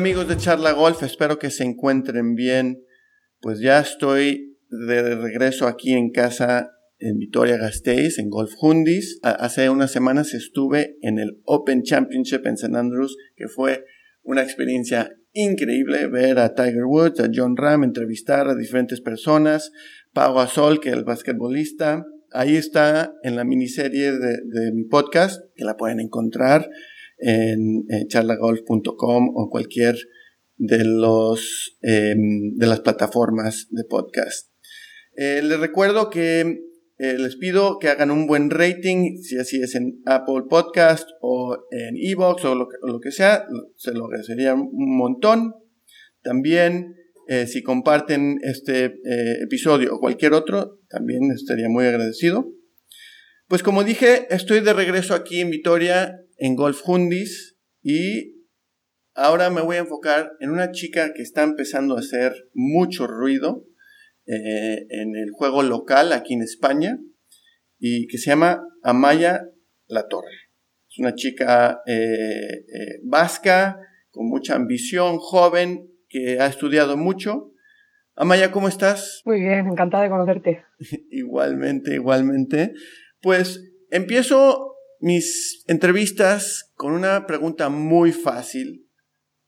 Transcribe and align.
Amigos 0.00 0.28
de 0.28 0.38
Charla 0.38 0.72
Golf, 0.72 1.02
espero 1.02 1.38
que 1.38 1.50
se 1.50 1.62
encuentren 1.62 2.34
bien. 2.34 2.82
Pues 3.38 3.60
ya 3.60 3.80
estoy 3.80 4.56
de 4.70 5.14
regreso 5.14 5.66
aquí 5.66 5.92
en 5.92 6.10
casa 6.10 6.70
en 6.98 7.18
Vitoria 7.18 7.58
Gasteiz, 7.58 8.18
en 8.18 8.30
Golf 8.30 8.50
Hundis. 8.62 9.20
Hace 9.22 9.68
unas 9.68 9.92
semanas 9.92 10.32
estuve 10.32 10.96
en 11.02 11.18
el 11.18 11.42
Open 11.44 11.82
Championship 11.82 12.46
en 12.46 12.54
St. 12.54 12.74
Andrews, 12.74 13.14
que 13.36 13.48
fue 13.48 13.84
una 14.22 14.40
experiencia 14.40 15.12
increíble 15.34 16.06
ver 16.06 16.38
a 16.38 16.54
Tiger 16.54 16.86
Woods, 16.86 17.20
a 17.20 17.28
John 17.30 17.58
Ram, 17.58 17.84
entrevistar 17.84 18.48
a 18.48 18.54
diferentes 18.54 19.02
personas, 19.02 19.70
Pau 20.14 20.34
Gasol, 20.34 20.80
que 20.80 20.88
es 20.88 20.94
el 20.94 21.04
basquetbolista. 21.04 22.06
Ahí 22.32 22.56
está 22.56 23.12
en 23.22 23.36
la 23.36 23.44
miniserie 23.44 24.12
de, 24.12 24.72
mi 24.72 24.84
podcast, 24.84 25.42
que 25.56 25.64
la 25.66 25.76
pueden 25.76 26.00
encontrar 26.00 26.70
en, 27.20 27.84
charlagolf.com 28.08 29.32
o 29.34 29.48
cualquier 29.50 29.96
de 30.56 30.84
los 30.84 31.78
em, 31.82 32.56
de 32.56 32.66
las 32.66 32.80
plataformas 32.80 33.68
de 33.70 33.84
podcast. 33.84 34.50
Eh, 35.16 35.40
les 35.42 35.58
recuerdo 35.58 36.10
que 36.10 36.70
eh, 37.02 37.16
les 37.16 37.36
pido 37.36 37.78
que 37.78 37.88
hagan 37.88 38.10
un 38.10 38.26
buen 38.26 38.50
rating, 38.50 39.16
si 39.22 39.38
así 39.38 39.62
es 39.62 39.74
en 39.74 40.02
Apple 40.04 40.42
Podcast 40.50 41.08
o 41.22 41.56
en 41.70 41.96
Evox 41.96 42.44
o, 42.44 42.54
lo 42.54 43.00
que, 43.00 43.10
sea, 43.10 43.46
se 43.76 43.92
lo 43.92 44.04
agradecería 44.04 44.52
un 44.52 44.98
montón. 44.98 45.54
También, 46.22 46.96
eh, 47.26 47.46
si 47.46 47.62
comparten 47.62 48.38
este 48.42 48.84
eh, 48.84 49.38
episodio 49.42 49.94
o 49.94 49.98
cualquier 49.98 50.34
otro, 50.34 50.78
también 50.90 51.30
estaría 51.34 51.70
muy 51.70 51.86
agradecido. 51.86 52.52
Pues 53.48 53.62
como 53.62 53.82
dije, 53.82 54.26
estoy 54.28 54.60
de 54.60 54.74
regreso 54.74 55.14
aquí 55.14 55.40
en 55.40 55.48
Vitoria, 55.48 56.20
en 56.40 56.56
Golf 56.56 56.80
Hundis, 56.88 57.56
y 57.82 58.46
ahora 59.14 59.50
me 59.50 59.60
voy 59.60 59.76
a 59.76 59.80
enfocar 59.80 60.32
en 60.40 60.50
una 60.50 60.72
chica 60.72 61.12
que 61.14 61.22
está 61.22 61.42
empezando 61.42 61.96
a 61.96 62.00
hacer 62.00 62.32
mucho 62.54 63.06
ruido 63.06 63.66
eh, 64.26 64.86
en 64.88 65.16
el 65.16 65.30
juego 65.32 65.62
local 65.62 66.12
aquí 66.12 66.34
en 66.34 66.42
España 66.42 66.98
y 67.78 68.06
que 68.06 68.18
se 68.18 68.30
llama 68.30 68.62
Amaya 68.82 69.48
La 69.86 70.08
Torre. 70.08 70.50
Es 70.88 70.98
una 70.98 71.14
chica 71.14 71.82
eh, 71.86 71.94
eh, 71.94 73.00
vasca 73.04 73.78
con 74.10 74.26
mucha 74.28 74.54
ambición, 74.56 75.18
joven, 75.18 75.90
que 76.08 76.40
ha 76.40 76.46
estudiado 76.46 76.96
mucho. 76.96 77.52
Amaya, 78.16 78.50
¿cómo 78.50 78.68
estás? 78.68 79.22
Muy 79.24 79.40
bien, 79.40 79.66
encantada 79.66 80.04
de 80.04 80.10
conocerte. 80.10 80.64
igualmente, 81.10 81.94
igualmente. 81.94 82.72
Pues 83.20 83.62
empiezo 83.90 84.69
mis 85.00 85.64
entrevistas 85.66 86.72
con 86.76 86.92
una 86.92 87.26
pregunta 87.26 87.68
muy 87.68 88.12
fácil. 88.12 88.86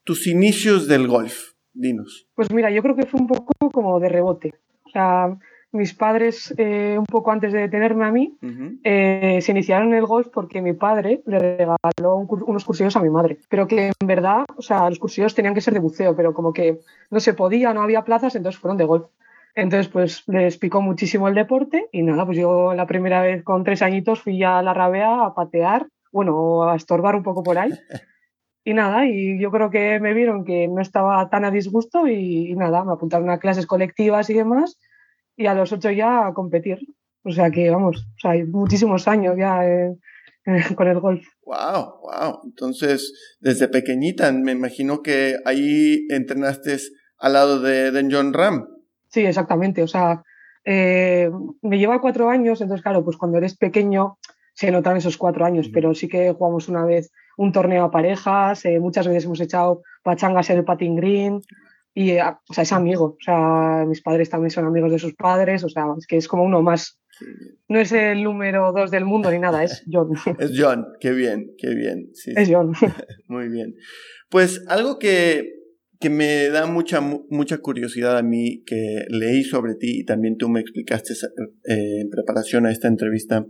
Tus 0.05 0.27
inicios 0.27 0.89
del 0.89 1.07
golf, 1.07 1.53
dinos. 1.73 2.27
Pues 2.35 2.53
mira, 2.53 2.71
yo 2.71 2.83
creo 2.83 2.97
que 2.97 3.07
fue 3.07 3.21
un 3.21 3.29
poco 3.29 3.71
como 3.71 4.01
de 4.01 4.09
rebote. 4.09 4.55
O 4.85 4.91
sea, 4.91 5.39
mis 5.73 5.95
padres, 5.95 6.53
eh, 6.59 6.97
un 6.99 7.07
poco 7.07 7.31
antes 7.31 7.53
de 7.53 7.69
tenerme 7.69 8.05
a 8.05 8.13
mí, 8.13 8.37
eh, 8.85 9.39
se 9.41 9.53
iniciaron 9.53 9.89
en 9.89 9.99
el 9.99 10.07
golf 10.07 10.29
porque 10.29 10.61
mi 10.61 10.75
padre 10.75 11.23
le 11.25 11.39
regaló 11.39 12.17
unos 12.17 12.65
cursillos 12.65 12.97
a 12.97 13.01
mi 13.01 13.09
madre. 13.09 13.39
Pero 13.49 13.67
que 13.67 13.93
en 13.99 14.07
verdad, 14.07 14.45
o 14.57 14.63
sea, 14.63 14.89
los 14.91 14.99
cursillos 14.99 15.35
tenían 15.35 15.55
que 15.55 15.61
ser 15.61 15.73
de 15.73 15.81
buceo, 15.81 16.15
pero 16.15 16.35
como 16.35 16.53
que 16.53 16.81
no 17.11 17.21
se 17.21 17.33
podía, 17.33 17.73
no 17.73 17.83
había 17.83 18.03
plazas, 18.03 18.35
entonces 18.35 18.61
fueron 18.61 18.77
de 18.77 18.85
golf. 18.85 19.07
Entonces, 19.55 19.89
pues 19.89 20.23
les 20.29 20.57
picó 20.57 20.81
muchísimo 20.81 21.29
el 21.29 21.35
deporte 21.35 21.87
y 21.93 22.03
nada, 22.03 22.25
pues 22.25 22.39
yo 22.39 22.75
la 22.75 22.87
primera 22.87 23.21
vez 23.21 23.45
con 23.45 23.65
tres 23.65 23.83
añitos 23.83 24.21
fui 24.21 24.43
a 24.43 24.63
la 24.63 24.73
rabea 24.73 25.27
a 25.27 25.35
patear, 25.35 25.89
bueno, 26.11 26.65
a 26.69 26.77
estorbar 26.77 27.15
un 27.15 27.23
poco 27.23 27.43
por 27.43 27.59
ahí. 27.59 27.71
Y 28.65 28.75
nada, 28.75 29.07
y 29.07 29.41
yo 29.41 29.51
creo 29.51 29.71
que 29.71 29.99
me 29.99 30.15
vieron 30.15 30.45
que 30.45 30.69
no 30.69 30.81
estaba 30.81 31.29
tan 31.29 31.45
a 31.45 31.51
disgusto 31.51 32.07
y, 32.07 32.55
nada, 32.55 32.85
me 32.85 32.93
apuntaron 32.93 33.29
a 33.29 33.41
clases 33.41 33.67
colectivas 33.67 34.31
y 34.31 34.35
demás, 34.35 34.79
y 35.37 35.47
a 35.47 35.55
los 35.55 35.73
ocho 35.73 35.91
ya 35.91 36.29
a 36.29 36.33
competir. 36.33 36.79
O 37.25 37.33
sea 37.33 37.51
que, 37.51 37.71
vamos, 37.71 38.07
o 38.07 38.21
sea, 38.21 38.31
hay 38.33 38.45
muchísimos 38.45 39.09
años 39.09 39.35
ya 39.37 39.67
eh, 39.67 39.97
con 40.77 40.87
el 40.87 41.01
golf. 41.01 41.27
Wow, 41.45 42.03
wow. 42.03 42.41
Entonces, 42.45 43.37
desde 43.41 43.67
pequeñita, 43.67 44.31
me 44.31 44.53
imagino 44.53 45.03
que 45.03 45.35
ahí 45.45 46.07
entrenaste 46.09 46.77
al 47.19 47.33
lado 47.33 47.61
de, 47.61 47.91
de 47.91 48.09
John 48.09 48.33
Ram. 48.33 48.65
Sí, 49.13 49.27
exactamente. 49.27 49.83
O 49.83 49.87
sea, 49.87 50.23
eh, 50.65 51.31
me 51.61 51.79
lleva 51.79 52.01
cuatro 52.01 52.31
años, 52.31 52.61
entonces, 52.61 52.83
claro, 52.83 53.05
pues 53.05 53.17
cuando 53.17 53.39
eres 53.39 53.57
pequeño 53.57 54.19
se 54.55 54.71
notan 54.71 54.97
esos 54.97 55.17
cuatro 55.17 55.45
años, 55.45 55.69
pero 55.73 55.95
sí 55.95 56.09
que 56.09 56.33
jugamos 56.33 56.69
una 56.69 56.85
vez 56.85 57.11
un 57.37 57.53
torneo 57.53 57.85
a 57.85 57.91
parejas, 57.91 58.65
eh, 58.65 58.79
muchas 58.79 59.07
veces 59.07 59.25
hemos 59.25 59.41
echado 59.41 59.83
pachangas 60.03 60.51
en 60.51 60.59
el 60.59 60.65
patin 60.65 60.97
green 60.97 61.41
y, 61.95 62.13
eh, 62.13 62.23
o 62.23 62.55
sea, 62.55 62.63
es 62.63 62.73
amigo, 62.73 63.17
o 63.19 63.23
sea, 63.23 63.85
mis 63.87 64.03
padres 64.03 64.31
también 64.31 64.51
son 64.51 64.67
amigos 64.67 64.93
de 64.93 64.99
sus 64.99 65.15
padres, 65.15 65.65
o 65.65 65.69
sea, 65.69 65.87
es 65.99 66.07
que 66.07 66.17
es 66.17 66.29
como 66.29 66.45
uno 66.45 66.63
más. 66.63 66.99
No 67.69 67.79
es 67.79 67.93
el 67.93 68.23
número 68.23 68.73
dos 68.73 68.91
del 68.91 69.05
mundo 69.05 69.31
ni 69.31 69.39
nada, 69.39 69.63
es 69.63 69.85
John. 69.91 70.13
Es 70.39 70.53
John, 70.57 70.87
qué 71.01 71.13
bien, 71.13 71.51
qué 71.59 71.75
bien. 71.75 72.11
es 72.13 72.49
John. 72.51 72.73
Muy 73.29 73.49
bien. 73.49 73.75
Pues 74.31 74.65
algo 74.69 74.99
que, 74.99 75.62
que 76.03 76.11
me 76.11 76.49
da 76.49 76.67
mucha, 76.67 77.01
mucha 77.01 77.59
curiosidad 77.59 78.19
a 78.19 78.23
mí, 78.23 78.65
que 78.67 79.07
leí 79.09 79.45
sobre 79.45 79.77
ti 79.77 80.01
y 80.01 80.05
también 80.05 80.37
tú 80.37 80.49
me 80.49 80.61
explicaste 80.61 81.15
eh, 81.15 82.01
en 82.01 82.11
preparación 82.11 82.67
a 82.67 82.73
esta 82.73 82.89
entrevista, 82.89 83.47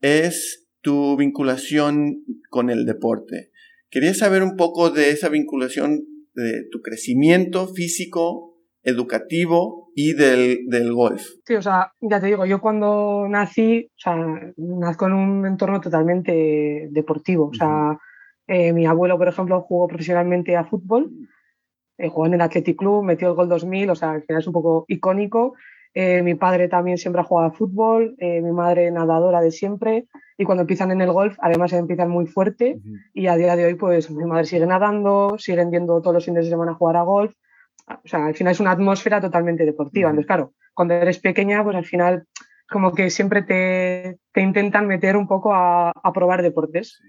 es 0.00 0.66
tu 0.80 1.16
vinculación 1.16 2.24
con 2.48 2.70
el 2.70 2.86
deporte. 2.86 3.50
Quería 3.90 4.14
saber 4.14 4.42
un 4.42 4.56
poco 4.56 4.90
de 4.90 5.10
esa 5.10 5.28
vinculación 5.28 6.00
de 6.34 6.64
tu 6.72 6.80
crecimiento 6.80 7.68
físico, 7.68 8.56
educativo 8.82 9.90
y 9.94 10.14
del, 10.14 10.66
del 10.68 10.92
golf. 10.92 11.22
Sí, 11.44 11.54
o 11.54 11.62
sea, 11.62 11.92
ya 12.00 12.18
te 12.18 12.26
digo, 12.26 12.46
yo 12.46 12.60
cuando 12.62 13.28
nací, 13.28 13.90
o 13.90 13.98
sea, 13.98 14.16
nazco 14.56 15.06
en 15.06 15.12
un 15.12 15.46
entorno 15.46 15.80
totalmente 15.82 16.88
deportivo. 16.90 17.48
O 17.48 17.54
sea, 17.54 17.98
eh, 18.46 18.72
mi 18.72 18.86
abuelo, 18.86 19.18
por 19.18 19.28
ejemplo, 19.28 19.60
jugó 19.62 19.86
profesionalmente 19.86 20.56
a 20.56 20.64
fútbol, 20.64 21.10
jugó 21.98 22.26
en 22.26 22.34
el 22.34 22.40
Athletic 22.40 22.78
Club, 22.78 23.04
metió 23.04 23.28
el 23.28 23.34
gol 23.34 23.48
2000, 23.48 23.90
o 23.90 23.94
sea, 23.94 24.22
que 24.26 24.34
es 24.34 24.46
un 24.46 24.52
poco 24.52 24.84
icónico. 24.88 25.54
Eh, 25.94 26.22
mi 26.22 26.34
padre 26.34 26.68
también 26.68 26.98
siempre 26.98 27.20
ha 27.20 27.24
jugado 27.24 27.48
a 27.48 27.52
fútbol, 27.52 28.16
mi 28.18 28.50
madre 28.50 28.90
nadadora 28.90 29.40
de 29.40 29.52
siempre 29.52 30.06
y 30.36 30.44
cuando 30.44 30.62
empiezan 30.62 30.90
en 30.90 31.00
el 31.00 31.12
golf, 31.12 31.36
además 31.40 31.72
empiezan 31.72 32.10
muy 32.10 32.26
fuerte 32.26 32.80
y 33.12 33.28
a 33.28 33.36
día 33.36 33.54
de 33.54 33.66
hoy 33.66 33.74
pues 33.74 34.10
mi 34.10 34.24
madre 34.24 34.46
sigue 34.46 34.66
nadando, 34.66 35.36
siguen 35.38 35.70
viendo 35.70 36.00
todos 36.00 36.14
los 36.14 36.24
fines 36.24 36.44
de 36.44 36.50
semana 36.50 36.72
a 36.72 36.74
jugar 36.74 36.96
a 36.96 37.02
golf, 37.02 37.32
o 37.86 38.08
sea, 38.08 38.26
al 38.26 38.34
final 38.34 38.52
es 38.52 38.60
una 38.60 38.72
atmósfera 38.72 39.20
totalmente 39.20 39.64
deportiva. 39.64 40.10
Entonces, 40.10 40.26
claro, 40.26 40.52
cuando 40.72 40.94
eres 40.94 41.18
pequeña, 41.18 41.62
pues 41.62 41.76
al 41.76 41.84
final 41.84 42.26
como 42.68 42.92
que 42.92 43.10
siempre 43.10 43.42
te, 43.42 44.18
te 44.32 44.40
intentan 44.40 44.86
meter 44.86 45.16
un 45.16 45.28
poco 45.28 45.54
a, 45.54 45.90
a, 45.90 46.12
probar 46.12 46.42
deportes. 46.42 47.00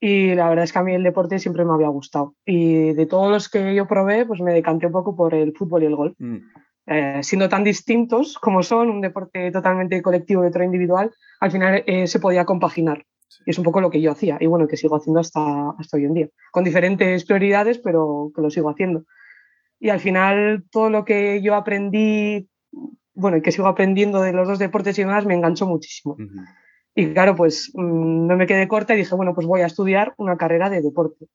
Y 0.00 0.34
la 0.34 0.48
verdad 0.48 0.64
es 0.64 0.72
que 0.72 0.78
a 0.78 0.82
mí 0.82 0.94
el 0.94 1.02
deporte 1.02 1.38
siempre 1.38 1.64
me 1.64 1.72
había 1.72 1.88
gustado. 1.88 2.34
Y 2.44 2.92
de 2.92 3.06
todos 3.06 3.30
los 3.30 3.48
que 3.48 3.74
yo 3.74 3.86
probé, 3.86 4.26
pues 4.26 4.40
me 4.40 4.52
decanté 4.52 4.86
un 4.86 4.92
poco 4.92 5.16
por 5.16 5.34
el 5.34 5.54
fútbol 5.54 5.82
y 5.82 5.86
el 5.86 5.96
golf. 5.96 6.14
Mm. 6.18 6.36
Eh, 6.88 7.20
siendo 7.22 7.48
tan 7.48 7.64
distintos 7.64 8.38
como 8.38 8.62
son, 8.62 8.90
un 8.90 9.00
deporte 9.00 9.50
totalmente 9.50 10.00
colectivo 10.02 10.44
y 10.44 10.48
otro 10.48 10.62
individual, 10.62 11.10
al 11.40 11.50
final 11.50 11.82
eh, 11.86 12.06
se 12.06 12.20
podía 12.20 12.44
compaginar. 12.44 13.04
Y 13.44 13.50
es 13.50 13.58
un 13.58 13.64
poco 13.64 13.80
lo 13.80 13.90
que 13.90 14.00
yo 14.00 14.12
hacía 14.12 14.38
y 14.40 14.46
bueno, 14.46 14.68
que 14.68 14.76
sigo 14.76 14.96
haciendo 14.96 15.20
hasta, 15.20 15.70
hasta 15.78 15.96
hoy 15.96 16.04
en 16.04 16.14
día, 16.14 16.28
con 16.52 16.64
diferentes 16.64 17.24
prioridades, 17.24 17.78
pero 17.78 18.30
que 18.34 18.42
lo 18.42 18.50
sigo 18.50 18.70
haciendo. 18.70 19.04
Y 19.80 19.90
al 19.90 20.00
final 20.00 20.64
todo 20.70 20.90
lo 20.90 21.04
que 21.04 21.42
yo 21.42 21.54
aprendí, 21.54 22.48
bueno, 23.14 23.36
y 23.36 23.42
que 23.42 23.52
sigo 23.52 23.66
aprendiendo 23.66 24.22
de 24.22 24.32
los 24.32 24.48
dos 24.48 24.58
deportes 24.58 24.98
y 24.98 25.02
demás, 25.02 25.26
me 25.26 25.34
enganchó 25.34 25.66
muchísimo. 25.66 26.16
Y 26.98 27.12
claro, 27.12 27.36
pues 27.36 27.70
mm, 27.74 28.26
no 28.26 28.36
me 28.36 28.46
quedé 28.46 28.66
corta 28.66 28.94
y 28.94 28.98
dije, 28.98 29.14
bueno, 29.14 29.34
pues 29.34 29.46
voy 29.46 29.60
a 29.60 29.66
estudiar 29.66 30.14
una 30.16 30.36
carrera 30.36 30.70
de 30.70 30.80
deporte 30.80 31.26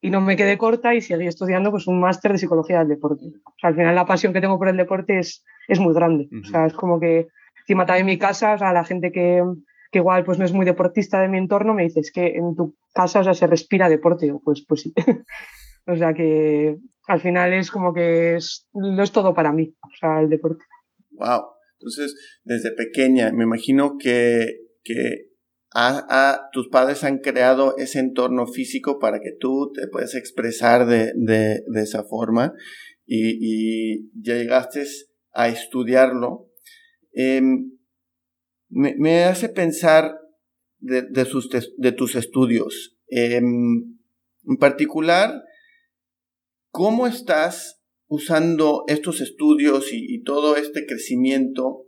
y 0.00 0.10
no 0.10 0.20
me 0.20 0.36
quedé 0.36 0.58
corta 0.58 0.94
y 0.94 1.00
seguí 1.00 1.26
estudiando 1.26 1.70
pues 1.70 1.86
un 1.86 2.00
máster 2.00 2.32
de 2.32 2.38
psicología 2.38 2.80
del 2.80 2.88
deporte. 2.88 3.26
O 3.26 3.54
sea, 3.60 3.68
al 3.68 3.76
final 3.76 3.94
la 3.94 4.06
pasión 4.06 4.32
que 4.32 4.40
tengo 4.40 4.58
por 4.58 4.68
el 4.68 4.76
deporte 4.76 5.18
es, 5.18 5.44
es 5.68 5.78
muy 5.78 5.94
grande. 5.94 6.28
O 6.42 6.44
sea, 6.44 6.66
es 6.66 6.72
como 6.72 6.98
que 6.98 7.28
encima 7.60 7.86
también 7.86 8.08
en 8.08 8.14
mi 8.14 8.18
casa, 8.18 8.54
o 8.54 8.58
sea, 8.58 8.72
la 8.72 8.84
gente 8.84 9.12
que, 9.12 9.44
que, 9.92 9.98
igual 9.98 10.24
pues 10.24 10.38
no 10.38 10.44
es 10.44 10.52
muy 10.52 10.66
deportista 10.66 11.20
de 11.20 11.28
mi 11.28 11.38
entorno 11.38 11.74
me 11.74 11.84
dice, 11.84 12.00
es 12.00 12.10
que 12.10 12.34
en 12.34 12.56
tu 12.56 12.74
casa 12.94 13.20
o 13.20 13.24
sea, 13.24 13.34
se 13.34 13.46
respira 13.46 13.88
deporte. 13.88 14.34
pues, 14.42 14.64
pues 14.66 14.80
sí. 14.80 14.94
o 15.86 15.94
sea 15.94 16.14
que 16.14 16.78
al 17.06 17.20
final 17.20 17.52
es 17.52 17.70
como 17.70 17.92
que 17.94 18.36
es, 18.36 18.66
no 18.72 19.02
es 19.02 19.12
todo 19.12 19.34
para 19.34 19.52
mí, 19.52 19.74
o 19.82 19.96
sea, 20.00 20.20
el 20.20 20.30
deporte. 20.30 20.64
Wow. 21.10 21.44
Entonces, 21.78 22.40
desde 22.44 22.72
pequeña, 22.72 23.32
me 23.32 23.44
imagino 23.44 23.98
que, 23.98 24.46
que 24.82 25.30
a, 25.74 26.50
tus 26.52 26.68
padres 26.68 27.02
han 27.04 27.18
creado 27.18 27.76
ese 27.78 27.98
entorno 27.98 28.46
físico 28.46 28.98
para 28.98 29.20
que 29.20 29.32
tú 29.38 29.72
te 29.72 29.88
puedas 29.88 30.14
expresar 30.14 30.86
de, 30.86 31.12
de, 31.16 31.62
esa 31.82 32.04
forma 32.04 32.52
y, 33.06 33.38
y, 33.40 34.10
ya 34.20 34.36
llegaste 34.36 34.84
a 35.32 35.48
estudiarlo. 35.48 36.50
Em, 37.12 37.72
me, 38.68 38.94
me, 38.98 39.24
hace 39.24 39.48
pensar 39.48 40.18
de, 40.78 41.02
de, 41.02 41.92
tus 41.92 42.14
estudios. 42.16 42.98
Em, 43.08 43.98
en 44.44 44.56
particular, 44.58 45.42
¿Cómo 46.72 47.06
estás 47.06 47.82
usando 48.08 48.84
estos 48.88 49.20
estudios 49.20 49.92
y, 49.92 50.22
todo 50.22 50.56
este 50.56 50.86
crecimiento 50.86 51.84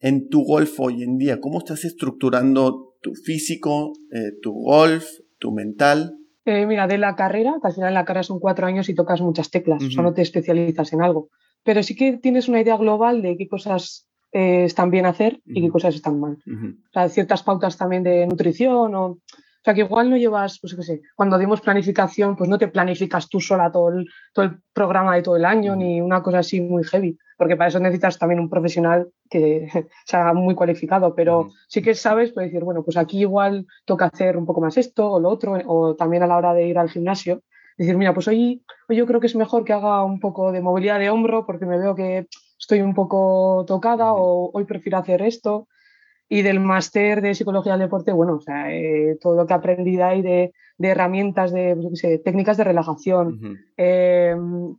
en 0.00 0.28
tu 0.28 0.44
golf 0.44 0.78
hoy 0.80 1.02
en 1.02 1.18
día? 1.18 1.40
¿Cómo 1.40 1.58
estás 1.58 1.84
estructurando 1.84 2.94
tu 3.02 3.14
físico, 3.14 3.92
eh, 4.12 4.32
tu 4.42 4.52
golf, 4.52 5.06
tu 5.38 5.52
mental? 5.52 6.16
Eh, 6.44 6.66
mira, 6.66 6.86
de 6.86 6.98
la 6.98 7.14
carrera, 7.14 7.56
que 7.60 7.68
al 7.68 7.74
final 7.74 7.94
la 7.94 8.04
carrera 8.04 8.22
son 8.22 8.40
cuatro 8.40 8.66
años 8.66 8.88
y 8.88 8.94
tocas 8.94 9.20
muchas 9.20 9.50
teclas, 9.50 9.82
o 9.82 9.90
sea, 9.90 10.02
no 10.02 10.14
te 10.14 10.22
especializas 10.22 10.92
en 10.92 11.02
algo. 11.02 11.28
Pero 11.62 11.82
sí 11.82 11.94
que 11.94 12.16
tienes 12.16 12.48
una 12.48 12.60
idea 12.60 12.76
global 12.76 13.20
de 13.20 13.36
qué 13.36 13.46
cosas 13.48 14.08
eh, 14.32 14.64
están 14.64 14.90
bien 14.90 15.06
hacer 15.06 15.40
y 15.44 15.60
qué 15.60 15.68
cosas 15.68 15.94
están 15.94 16.18
mal. 16.18 16.38
O 16.46 16.92
sea, 16.92 17.08
ciertas 17.08 17.42
pautas 17.42 17.76
también 17.76 18.02
de 18.02 18.26
nutrición 18.26 18.94
o 18.94 19.18
o 19.60 19.64
sea, 19.64 19.74
que 19.74 19.80
igual 19.80 20.08
no 20.08 20.16
llevas, 20.16 20.58
pues 20.60 20.74
qué 20.74 20.82
sé, 20.82 21.02
cuando 21.16 21.36
dimos 21.36 21.60
planificación, 21.60 22.36
pues 22.36 22.48
no 22.48 22.58
te 22.58 22.68
planificas 22.68 23.28
tú 23.28 23.40
sola 23.40 23.72
todo 23.72 23.90
el, 23.90 24.06
todo 24.32 24.44
el 24.44 24.62
programa 24.72 25.16
de 25.16 25.22
todo 25.22 25.36
el 25.36 25.44
año, 25.44 25.74
ni 25.74 26.00
una 26.00 26.22
cosa 26.22 26.38
así 26.38 26.60
muy 26.60 26.84
heavy, 26.84 27.18
porque 27.36 27.56
para 27.56 27.68
eso 27.68 27.80
necesitas 27.80 28.18
también 28.18 28.40
un 28.40 28.48
profesional 28.48 29.10
que 29.28 29.68
sea 30.06 30.32
muy 30.32 30.54
cualificado, 30.54 31.14
pero 31.14 31.50
sí 31.68 31.82
que 31.82 31.94
sabes, 31.94 32.32
puedes 32.32 32.50
decir, 32.50 32.64
bueno, 32.64 32.84
pues 32.84 32.96
aquí 32.96 33.20
igual 33.20 33.66
toca 33.84 34.06
hacer 34.06 34.36
un 34.36 34.46
poco 34.46 34.60
más 34.60 34.76
esto 34.76 35.10
o 35.10 35.20
lo 35.20 35.28
otro, 35.28 35.58
o 35.66 35.96
también 35.96 36.22
a 36.22 36.26
la 36.26 36.36
hora 36.36 36.54
de 36.54 36.68
ir 36.68 36.78
al 36.78 36.90
gimnasio, 36.90 37.42
decir, 37.78 37.96
mira, 37.96 38.12
pues 38.12 38.28
hoy, 38.28 38.64
hoy 38.88 38.96
yo 38.96 39.06
creo 39.06 39.20
que 39.20 39.28
es 39.28 39.36
mejor 39.36 39.64
que 39.64 39.72
haga 39.72 40.04
un 40.04 40.20
poco 40.20 40.52
de 40.52 40.60
movilidad 40.60 40.98
de 40.98 41.10
hombro 41.10 41.46
porque 41.46 41.66
me 41.66 41.78
veo 41.78 41.94
que 41.94 42.26
estoy 42.58 42.80
un 42.80 42.94
poco 42.94 43.64
tocada 43.66 44.12
o 44.12 44.50
hoy 44.52 44.64
prefiero 44.64 44.98
hacer 44.98 45.22
esto. 45.22 45.68
Y 46.28 46.42
del 46.42 46.60
máster 46.60 47.22
de 47.22 47.34
psicología 47.34 47.72
del 47.72 47.82
deporte, 47.82 48.12
bueno, 48.12 48.34
o 48.34 48.40
sea, 48.40 48.72
eh, 48.72 49.16
todo 49.20 49.34
lo 49.34 49.46
que 49.46 49.54
he 49.54 49.56
aprendido 49.56 50.04
ahí 50.04 50.20
de, 50.20 50.52
de 50.76 50.88
herramientas, 50.88 51.52
de 51.52 51.74
pues, 51.74 52.00
sé, 52.00 52.18
técnicas 52.18 52.56
de 52.58 52.64
relajación, 52.64 53.58
em, 53.76 54.76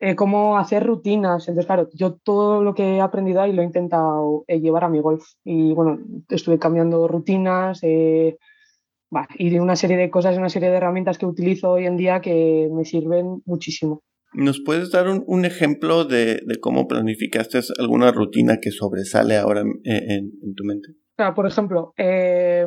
eh, 0.00 0.14
cómo 0.14 0.58
hacer 0.58 0.84
rutinas. 0.84 1.48
Entonces, 1.48 1.66
claro, 1.66 1.88
yo 1.94 2.14
todo 2.14 2.62
lo 2.62 2.74
que 2.74 2.96
he 2.96 3.00
aprendido 3.00 3.40
ahí 3.40 3.52
lo 3.52 3.62
he 3.62 3.64
intentado 3.64 4.44
eh, 4.48 4.60
llevar 4.60 4.84
a 4.84 4.88
mi 4.88 5.00
golf. 5.00 5.24
Y 5.44 5.72
bueno, 5.72 5.98
estuve 6.28 6.58
cambiando 6.58 7.08
rutinas 7.08 7.80
y 7.82 9.50
de 9.50 9.60
una 9.60 9.76
serie 9.76 9.96
de 9.96 10.10
cosas, 10.10 10.36
una 10.38 10.48
serie 10.48 10.70
de 10.70 10.76
herramientas 10.76 11.18
que 11.18 11.26
utilizo 11.26 11.70
hoy 11.72 11.86
en 11.86 11.96
día 11.96 12.20
que 12.20 12.68
me 12.72 12.84
sirven 12.84 13.42
muchísimo. 13.44 14.02
¿Nos 14.34 14.60
puedes 14.64 14.90
dar 14.90 15.08
un, 15.08 15.44
ejemplo 15.44 16.04
de, 16.04 16.40
cómo 16.60 16.88
planificaste 16.88 17.60
alguna 17.78 18.12
rutina 18.12 18.58
que 18.60 18.70
sobresale 18.70 19.36
ahora 19.36 19.62
en, 19.84 20.54
tu 20.56 20.64
mente? 20.64 20.88
por 21.36 21.46
ejemplo, 21.46 21.92
eh, 21.96 22.66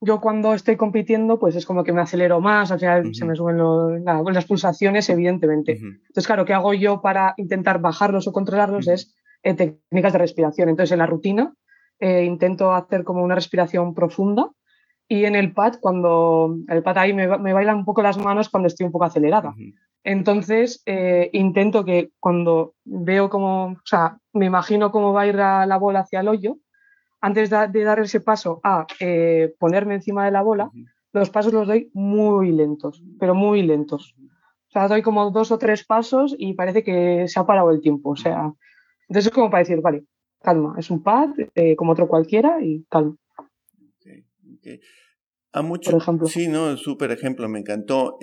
yo 0.00 0.20
cuando 0.20 0.54
estoy 0.54 0.76
compitiendo, 0.76 1.38
pues 1.38 1.54
es 1.56 1.66
como 1.66 1.84
que 1.84 1.92
me 1.92 2.00
acelero 2.00 2.40
más, 2.40 2.70
o 2.70 2.78
sea, 2.78 3.02
se 3.12 3.24
me 3.24 3.36
suben 3.36 3.58
las 4.04 4.44
pulsaciones, 4.44 5.08
evidentemente. 5.08 5.72
Entonces, 5.72 6.26
claro, 6.26 6.44
¿qué 6.44 6.52
hago 6.52 6.74
yo 6.74 7.00
para 7.00 7.34
intentar 7.36 7.80
bajarlos 7.80 8.26
o 8.26 8.32
controlarlos? 8.32 8.88
Es 8.88 9.14
eh, 9.42 9.54
técnicas 9.54 10.12
de 10.12 10.18
respiración. 10.18 10.68
Entonces, 10.68 10.92
en 10.92 10.98
la 10.98 11.06
rutina 11.06 11.54
eh, 12.00 12.24
intento 12.24 12.72
hacer 12.72 13.04
como 13.04 13.22
una 13.22 13.34
respiración 13.34 13.94
profunda 13.94 14.50
y 15.06 15.26
en 15.26 15.36
el 15.36 15.52
pad, 15.52 15.74
cuando 15.80 16.56
el 16.68 16.82
pad 16.82 16.98
ahí 16.98 17.12
me, 17.12 17.38
me 17.38 17.52
bailan 17.52 17.76
un 17.76 17.84
poco 17.84 18.02
las 18.02 18.18
manos 18.18 18.48
cuando 18.48 18.66
estoy 18.66 18.86
un 18.86 18.92
poco 18.92 19.04
acelerada. 19.04 19.54
Entonces, 20.04 20.82
eh, 20.84 21.30
intento 21.32 21.84
que 21.86 22.10
cuando 22.20 22.74
veo 22.84 23.30
cómo, 23.30 23.68
o 23.68 23.86
sea, 23.86 24.18
me 24.34 24.44
imagino 24.44 24.92
cómo 24.92 25.14
va 25.14 25.22
a 25.22 25.26
ir 25.26 25.34
la, 25.34 25.78
bola 25.78 26.00
hacia 26.00 26.20
el 26.20 26.28
hoyo, 26.28 26.58
antes 27.22 27.48
de, 27.48 27.84
dar 27.84 28.00
ese 28.00 28.20
paso 28.20 28.60
a 28.62 28.86
eh, 29.00 29.54
ponerme 29.58 29.94
encima 29.94 30.26
de 30.26 30.30
la 30.30 30.42
bola, 30.42 30.70
los 31.14 31.30
pasos 31.30 31.54
los 31.54 31.66
doy 31.66 31.90
muy 31.94 32.52
lentos, 32.52 33.02
pero 33.18 33.34
muy 33.34 33.62
lentos. 33.62 34.14
O 34.68 34.70
sea, 34.70 34.88
doy 34.88 35.00
como 35.00 35.30
dos 35.30 35.50
o 35.50 35.58
tres 35.58 35.84
pasos 35.84 36.34
y 36.36 36.52
parece 36.52 36.84
que 36.84 37.26
se 37.26 37.40
ha 37.40 37.46
parado 37.46 37.70
el 37.70 37.80
tiempo. 37.80 38.10
O 38.10 38.16
sea, 38.16 38.52
entonces 39.08 39.26
es 39.26 39.32
como 39.32 39.48
para 39.48 39.62
decir, 39.62 39.80
vale, 39.80 40.04
calma, 40.42 40.74
es 40.78 40.90
un 40.90 41.02
pad 41.02 41.30
eh, 41.54 41.76
como 41.76 41.92
otro 41.92 42.08
cualquiera 42.08 42.62
y 42.62 42.84
calma. 42.90 43.16
A 45.52 45.62
mucho, 45.62 45.92
Por 45.92 46.02
ejemplo. 46.02 46.26
Sí, 46.26 46.48
no, 46.48 46.76
súper 46.76 47.12
ejemplo, 47.12 47.48
me 47.48 47.60
encantó 47.60 48.18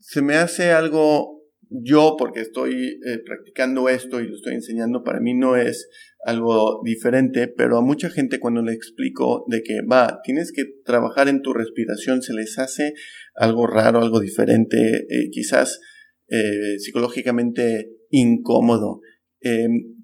se 0.00 0.22
me 0.22 0.34
hace 0.34 0.72
algo, 0.72 1.44
yo 1.68 2.16
porque 2.18 2.40
estoy 2.40 2.98
eh, 3.06 3.18
practicando 3.24 3.88
esto 3.88 4.20
y 4.20 4.26
lo 4.26 4.34
estoy 4.34 4.54
enseñando, 4.54 5.04
para 5.04 5.20
mí 5.20 5.34
no 5.34 5.56
es 5.56 5.88
algo 6.24 6.80
diferente, 6.84 7.48
pero 7.48 7.78
a 7.78 7.82
mucha 7.82 8.10
gente 8.10 8.40
cuando 8.40 8.62
le 8.62 8.72
explico 8.72 9.44
de 9.48 9.62
que 9.62 9.80
va, 9.82 10.20
tienes 10.24 10.52
que 10.52 10.64
trabajar 10.84 11.28
en 11.28 11.42
tu 11.42 11.52
respiración, 11.52 12.22
se 12.22 12.34
les 12.34 12.58
hace 12.58 12.94
algo 13.34 13.66
raro, 13.66 14.00
algo 14.00 14.20
diferente, 14.20 15.06
eh, 15.08 15.30
quizás 15.30 15.80
eh, 16.28 16.78
psicológicamente 16.78 17.90
incómodo. 18.10 19.00
Em, 19.40 19.96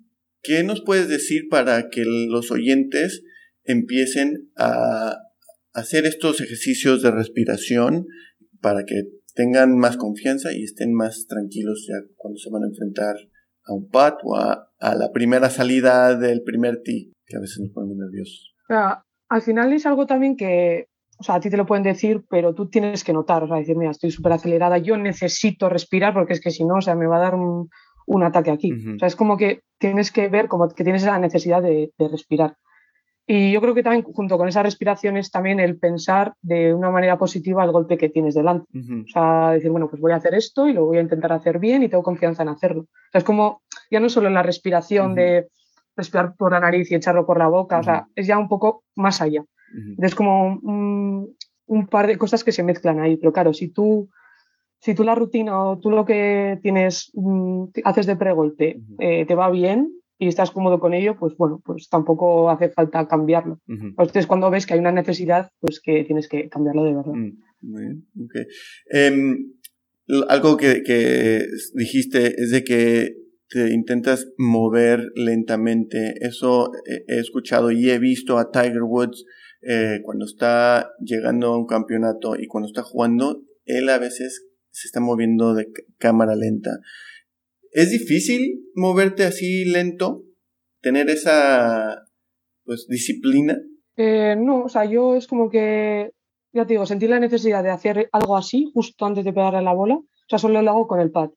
¿Qué 0.42 0.62
nos 0.62 0.82
puedes 0.82 1.08
decir 1.08 1.49
para 1.50 1.88
que 1.90 2.04
los 2.04 2.52
oyentes 2.52 3.25
empiecen 3.64 4.50
a 4.56 5.16
hacer 5.72 6.06
estos 6.06 6.40
ejercicios 6.40 7.02
de 7.02 7.10
respiración 7.10 8.06
para 8.60 8.84
que 8.84 9.02
tengan 9.37 9.77
más 9.77 9.97
confianza 9.97 10.49
y 10.53 10.65
estén 10.65 10.93
más 10.93 11.27
tranquilos 11.29 11.87
ya 11.88 11.97
cuando 12.17 12.38
se 12.38 12.50
van 12.50 12.65
a 12.65 12.67
enfrentar 12.67 13.15
a 13.67 13.75
un 13.75 13.88
pat 13.88 14.19
o 14.25 14.35
a, 14.35 14.71
la 14.81 15.12
primera 15.12 15.50
salida 15.50 16.17
del 16.17 16.43
primer 16.43 16.83
tee, 16.83 17.12
que 17.27 17.37
a 17.37 17.41
veces 17.41 17.61
nos 17.61 17.71
ponemos 17.71 17.97
nerviosos. 17.97 18.55
al 19.29 19.43
final 19.43 19.73
es 19.73 19.87
algo 19.87 20.06
también 20.06 20.37
que, 20.37 20.87
o 21.19 21.23
sea, 21.23 21.37
a 21.37 21.41
ti 21.41 21.50
te 21.50 21.56
lo 21.56 21.67
pueden 21.67 21.85
decir, 21.85 22.25
pero 22.29 22.55
tú 22.55 22.69
tienes 22.69 23.05
que 23.05 23.12
notar, 23.12 23.44
o 23.44 23.47
sea, 23.47 23.59
decir, 23.59 23.77
mira, 23.77 23.91
estoy 23.91 24.11
súper 24.11 24.33
acelerada, 24.33 24.79
yo 24.79 24.97
necesito 24.97 25.69
respirar 25.69 26.15
porque 26.15 26.33
es 26.33 26.41
que 26.41 26.50
si 26.50 26.65
no, 26.65 26.77
o 26.77 26.81
sea, 26.81 26.94
me 26.94 27.06
va 27.06 27.17
a 27.17 27.21
dar 27.21 27.35
un, 27.35 27.69
ataque 28.23 28.50
aquí. 28.50 28.73
O 28.73 28.99
sea, 28.99 29.09
es 29.09 29.17
como 29.17 29.37
que 29.37 29.61
tienes 29.79 30.12
que 30.12 30.29
ver 30.29 30.47
como 30.49 30.69
que 30.69 30.85
tienes 30.85 31.05
la 31.05 31.19
necesidad 31.19 31.61
de 31.61 31.91
respirar. 31.99 32.56
Y 33.28 33.50
yo 33.50 33.61
creo 33.61 33.75
que 33.75 33.82
también 33.82 34.05
junto 34.05 34.38
con 34.38 34.46
esa 34.46 34.62
respiración 34.62 35.17
es 35.17 35.32
también 35.32 35.58
el 35.58 35.78
pensar 35.78 36.34
de 36.43 36.73
una 36.73 36.90
manera 36.90 37.19
positiva 37.19 37.64
el 37.64 37.73
golpe 37.73 37.99
que 37.99 38.09
tienes 38.09 38.35
delante. 38.35 38.68
O 38.78 39.09
sea, 39.09 39.50
decir, 39.50 39.71
bueno, 39.71 39.88
pues 39.88 40.00
voy 40.00 40.12
a 40.12 40.16
hacer 40.16 40.35
esto 40.35 40.68
y 40.68 40.73
lo 40.73 40.85
voy 40.85 40.99
a 40.99 41.02
intentar 41.02 41.33
hacer 41.33 41.59
bien 41.59 41.83
y 41.83 41.88
tengo 41.88 42.04
confianza 42.04 42.45
en 42.45 42.50
hacerlo. 42.50 42.83
O 42.83 43.11
sea, 43.11 43.18
es 43.18 43.25
como, 43.25 43.62
ya 43.90 43.99
no 43.99 44.09
solo 44.09 44.28
en 44.28 44.35
la 44.35 44.45
respiración 44.45 45.16
de 45.16 45.49
respirar 45.97 46.37
por 46.37 46.52
la 46.52 46.61
nariz 46.61 46.90
y 46.90 46.95
echarlo 46.95 47.26
por 47.26 47.38
la 47.38 47.49
boca, 47.49 47.78
o 47.80 47.83
sea, 47.83 48.06
es 48.14 48.26
ya 48.28 48.38
un 48.38 48.49
poco 48.49 48.85
más 48.95 49.21
allá. 49.21 49.45
Es 49.99 50.14
como 50.14 50.47
un, 50.47 51.37
un, 51.66 51.87
par 51.88 52.06
de 52.06 52.16
cosas 52.18 52.45
que 52.45 52.52
se 52.52 52.62
mezclan 52.62 53.00
ahí, 53.00 53.16
pero 53.16 53.33
claro, 53.33 53.52
si 53.52 53.68
tú, 53.68 54.09
si 54.78 54.95
tú 54.95 55.02
la 55.02 55.14
rutina 55.14 55.61
o 55.64 55.78
tú 55.78 55.90
lo 55.90 56.04
que 56.04 56.61
tienes, 56.62 57.11
mm, 57.14 57.64
haces 57.85 58.06
de 58.06 58.16
pregolpe, 58.16 58.80
eh, 59.00 59.26
te 59.26 59.35
va 59.35 59.50
bien, 59.50 59.90
y 60.18 60.28
estás 60.28 60.50
cómodo 60.50 60.78
con 60.78 60.94
ello, 60.94 61.16
pues 61.18 61.37
bueno, 61.37 61.61
pues 61.64 61.88
tampoco 61.88 62.50
hace 62.50 62.70
falta 62.70 63.06
cambiarlo. 63.06 63.61
Entonces, 63.66 64.26
cuando 64.26 64.50
ves 64.50 64.66
que 64.66 64.75
hay 64.75 64.80
una 64.80 64.92
necesidad, 64.92 65.50
pues 65.61 65.80
que 65.80 66.04
tienes 66.04 66.28
que 66.28 66.49
cambiarlo 66.49 66.85
de 66.85 66.94
verdad. 66.94 67.12
Mm, 67.12 67.38
muy 67.62 67.82
bien, 67.82 68.06
em, 68.90 69.52
algo 70.28 70.56
que, 70.56 70.82
que, 70.82 71.44
dijiste 71.75 72.40
es 72.40 72.50
de 72.50 72.64
que 72.64 73.16
te 73.49 73.73
intentas 73.73 74.26
mover 74.38 75.12
lentamente. 75.14 76.14
Eso 76.20 76.70
he 77.06 77.18
escuchado 77.18 77.70
y 77.70 77.90
he 77.90 77.99
visto 77.99 78.38
a 78.38 78.50
Tiger 78.50 78.82
Woods 78.82 79.25
eh, 79.62 80.00
cuando 80.04 80.26
está 80.26 80.92
llegando 81.00 81.49
a 81.49 81.58
un 81.58 81.66
campeonato 81.66 82.37
y 82.38 82.46
cuando 82.46 82.68
está 82.68 82.82
jugando, 82.82 83.42
él 83.64 83.88
a 83.88 83.99
veces 83.99 84.46
se 84.70 84.87
está 84.87 85.00
moviendo 85.00 85.54
de 85.54 85.68
cámara 85.99 86.37
lenta. 86.37 86.70
¿Es 87.76 87.90
difícil 87.90 88.71
moverte 88.75 89.25
así 89.25 89.66
lento? 89.66 90.23
¿Tener 90.80 91.11
esa 91.11 92.06
pues 92.64 92.87
disciplina? 92.88 93.59
Eh, 93.99 94.35
no, 94.35 94.64
o 94.64 94.68
sea, 94.71 94.87
yo 94.87 95.14
es 95.14 95.26
como 95.26 95.50
que, 95.50 96.11
ya 96.54 96.64
te 96.64 96.73
digo, 96.73 96.87
sentir 96.87 97.11
la 97.11 97.21
necesidad 97.21 97.62
de 97.62 97.68
hacer 97.68 98.09
algo 98.12 98.35
así 98.35 98.71
justo 98.73 99.04
antes 99.04 99.26
de 99.26 99.35
pegarle 99.35 99.61
la 99.61 99.75
bola, 99.75 99.97
o 99.97 100.26
sea, 100.26 100.38
solo 100.38 100.62
lo 100.62 100.71
hago 100.71 100.87
con 100.87 101.00
el 101.00 101.11
pad. 101.11 101.28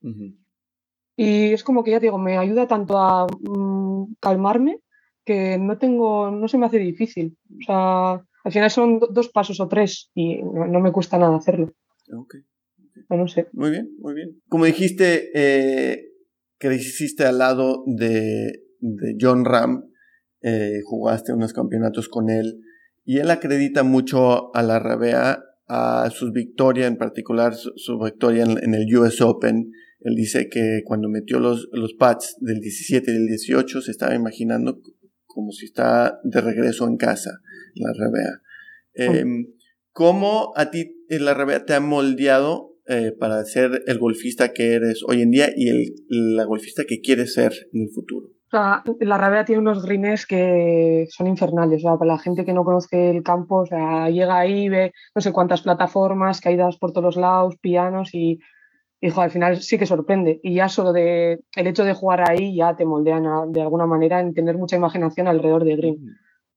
Y 1.17 1.51
es 1.51 1.61
como 1.65 1.83
que, 1.83 1.91
ya 1.91 1.99
te 1.99 2.05
digo, 2.05 2.17
me 2.17 2.37
ayuda 2.37 2.69
tanto 2.69 2.97
a 2.97 3.27
mm, 3.27 4.15
calmarme 4.21 4.79
que 5.25 5.57
no 5.57 5.77
tengo, 5.77 6.31
no 6.31 6.47
se 6.47 6.57
me 6.57 6.67
hace 6.67 6.79
difícil. 6.79 7.37
O 7.51 7.65
sea, 7.65 8.11
al 8.45 8.51
final 8.53 8.71
son 8.71 8.99
dos 9.11 9.27
pasos 9.27 9.59
o 9.59 9.67
tres 9.67 10.09
y 10.15 10.41
no, 10.41 10.79
me 10.79 10.93
cuesta 10.93 11.17
nada 11.17 11.35
hacerlo. 11.35 11.73
Ok. 12.17 12.35
No, 13.09 13.27
sé. 13.27 13.47
Muy 13.51 13.71
bien, 13.71 13.89
muy 13.99 14.13
bien. 14.13 14.41
Como 14.47 14.63
dijiste, 14.63 15.31
eh, 15.33 16.08
que 16.59 16.73
hiciste 16.75 17.25
al 17.25 17.39
lado 17.39 17.83
de, 17.87 18.63
de 18.79 19.15
John 19.19 19.45
Ram, 19.45 19.89
eh, 20.41 20.81
jugaste 20.85 21.33
unos 21.33 21.53
campeonatos 21.53 22.09
con 22.09 22.29
él, 22.29 22.61
y 23.05 23.17
él 23.17 23.31
acredita 23.31 23.83
mucho 23.83 24.55
a 24.55 24.61
la 24.61 24.79
Rabea 24.79 25.43
a 25.67 26.09
sus 26.11 26.31
victorias, 26.31 26.87
en 26.87 26.97
particular 26.97 27.55
su, 27.55 27.99
victoria 27.99 28.43
en, 28.43 28.73
el 28.73 28.97
US 28.97 29.21
Open. 29.21 29.71
Él 29.99 30.15
dice 30.15 30.49
que 30.49 30.81
cuando 30.85 31.09
metió 31.09 31.39
los, 31.39 31.69
los 31.71 31.93
pads 31.93 32.37
del 32.39 32.59
17 32.59 33.09
y 33.09 33.13
del 33.13 33.27
18 33.27 33.81
se 33.81 33.91
estaba 33.91 34.15
imaginando 34.15 34.81
como 35.25 35.51
si 35.51 35.65
está 35.65 36.19
de 36.23 36.41
regreso 36.41 36.87
en 36.87 36.97
casa, 36.97 37.39
la 37.75 37.93
Rabea. 37.93 38.41
Em, 38.93 39.53
¿Cómo 39.91 40.53
a 40.55 40.71
ti 40.71 41.05
la 41.09 41.33
Rabea 41.33 41.65
te 41.65 41.73
ha 41.73 41.79
moldeado 41.79 42.68
eh, 42.89 43.13
para 43.17 43.43
ser 43.45 43.83
el 43.87 43.99
golfista 43.99 44.51
que 44.51 44.73
eres 44.73 45.03
hoy 45.07 45.21
en 45.21 45.31
día 45.31 45.49
y 45.55 45.69
el, 45.69 46.35
la 46.35 46.43
golfista 46.43 46.83
que 46.87 46.99
quieres 47.01 47.33
ser 47.33 47.53
en 47.71 47.83
el 47.83 47.89
futuro? 47.89 48.27
O 48.27 48.49
sea, 48.49 48.83
la 49.01 49.17
Rabea 49.19 49.45
tiene 49.45 49.61
unos 49.61 49.85
greens 49.85 50.25
que 50.25 51.05
son 51.09 51.27
infernales. 51.27 51.85
O 51.85 51.87
sea, 51.87 51.97
para 51.97 52.13
la 52.13 52.19
gente 52.19 52.45
que 52.45 52.53
no 52.53 52.63
conoce 52.63 53.11
el 53.11 53.21
campo, 53.21 53.57
o 53.61 53.65
sea, 53.67 54.09
llega 54.09 54.39
ahí, 54.39 54.69
ve 54.69 54.91
no 55.13 55.21
sé 55.21 55.31
cuántas 55.31 55.61
plataformas, 55.61 56.41
caídas 56.41 56.77
por 56.77 56.91
todos 56.91 57.03
los 57.03 57.15
lados, 57.15 57.57
pianos 57.61 58.09
y, 58.13 58.39
hijo, 59.01 59.21
al 59.21 59.29
final 59.29 59.57
sí 59.57 59.77
que 59.77 59.85
sorprende. 59.85 60.39
Y 60.41 60.55
ya 60.55 60.67
solo 60.67 60.93
de 60.93 61.41
el 61.55 61.67
hecho 61.67 61.83
de 61.83 61.93
jugar 61.93 62.27
ahí 62.27 62.55
ya 62.55 62.75
te 62.75 62.85
moldean 62.85 63.51
de 63.51 63.61
alguna 63.61 63.85
manera 63.85 64.19
en 64.19 64.33
tener 64.33 64.57
mucha 64.57 64.77
imaginación 64.77 65.27
alrededor 65.27 65.63
de 65.63 65.75
green. 65.75 65.97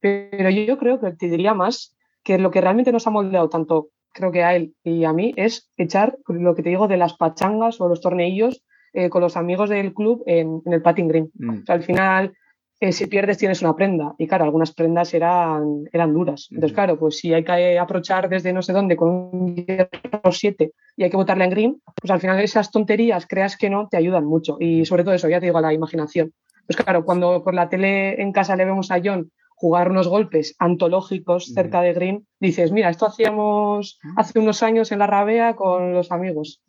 Pero 0.00 0.48
yo 0.48 0.78
creo 0.78 0.98
que 0.98 1.12
te 1.12 1.28
diría 1.28 1.52
más 1.52 1.94
que 2.24 2.38
lo 2.38 2.50
que 2.50 2.60
realmente 2.60 2.92
nos 2.92 3.06
ha 3.06 3.10
moldeado 3.10 3.48
tanto, 3.48 3.88
creo 4.12 4.32
que 4.32 4.44
a 4.44 4.54
él 4.54 4.74
y 4.84 5.04
a 5.04 5.12
mí, 5.12 5.32
es 5.36 5.70
echar 5.76 6.18
lo 6.28 6.54
que 6.54 6.62
te 6.62 6.70
digo 6.70 6.88
de 6.88 6.96
las 6.96 7.14
pachangas 7.14 7.80
o 7.80 7.88
los 7.88 8.00
torneillos 8.00 8.62
eh, 8.92 9.08
con 9.08 9.22
los 9.22 9.36
amigos 9.36 9.70
del 9.70 9.94
club 9.94 10.22
en, 10.26 10.62
el 10.66 10.82
patting 10.82 11.08
green. 11.08 11.30
Mm. 11.34 11.58
al 11.66 11.82
final, 11.82 12.32
eh, 12.78 12.92
si 12.92 13.06
pierdes 13.06 13.38
tienes 13.38 13.62
una 13.62 13.76
prenda 13.76 14.14
y 14.18 14.26
claro, 14.26 14.44
algunas 14.44 14.74
prendas 14.74 15.14
eran, 15.14 15.84
eran 15.92 16.12
duras. 16.12 16.48
Entonces, 16.50 16.74
claro, 16.74 16.98
pues 16.98 17.18
si 17.18 17.32
hay 17.32 17.44
que 17.44 17.78
aprovechar 17.78 18.28
desde 18.28 18.52
no 18.52 18.60
sé 18.60 18.72
dónde 18.72 18.96
con 18.96 19.08
un 19.08 19.54
hierro 19.54 20.32
7 20.32 20.72
y 20.96 21.04
hay 21.04 21.10
que 21.10 21.16
botarla 21.16 21.44
en 21.44 21.50
green, 21.50 21.82
pues 21.94 22.10
al 22.10 22.20
final 22.20 22.40
esas 22.40 22.70
tonterías, 22.70 23.26
creas 23.26 23.56
que 23.56 23.70
no, 23.70 23.88
te 23.88 23.96
ayudan 23.96 24.24
mucho. 24.24 24.56
Y 24.58 24.84
sobre 24.84 25.04
todo 25.04 25.14
eso, 25.14 25.28
ya 25.28 25.38
te 25.40 25.46
digo, 25.46 25.58
a 25.58 25.62
la 25.62 25.72
imaginación. 25.72 26.32
Pues 26.66 26.76
claro, 26.76 27.04
cuando 27.04 27.42
por 27.42 27.54
la 27.54 27.68
tele 27.68 28.20
en 28.20 28.32
casa 28.32 28.56
le 28.56 28.64
vemos 28.64 28.90
a 28.90 29.00
John 29.02 29.30
jugar 29.62 29.92
unos 29.92 30.08
golpes 30.08 30.56
antológicos 30.58 31.52
cerca 31.54 31.82
de 31.82 31.92
Green, 31.92 32.26
dices, 32.40 32.72
mira, 32.72 32.90
esto 32.90 33.06
hacíamos 33.06 34.00
hace 34.16 34.40
unos 34.40 34.60
años 34.64 34.90
en 34.90 34.98
la 34.98 35.06
Rabea 35.06 35.54
con 35.54 35.92
los 35.92 36.10
amigos. 36.10 36.60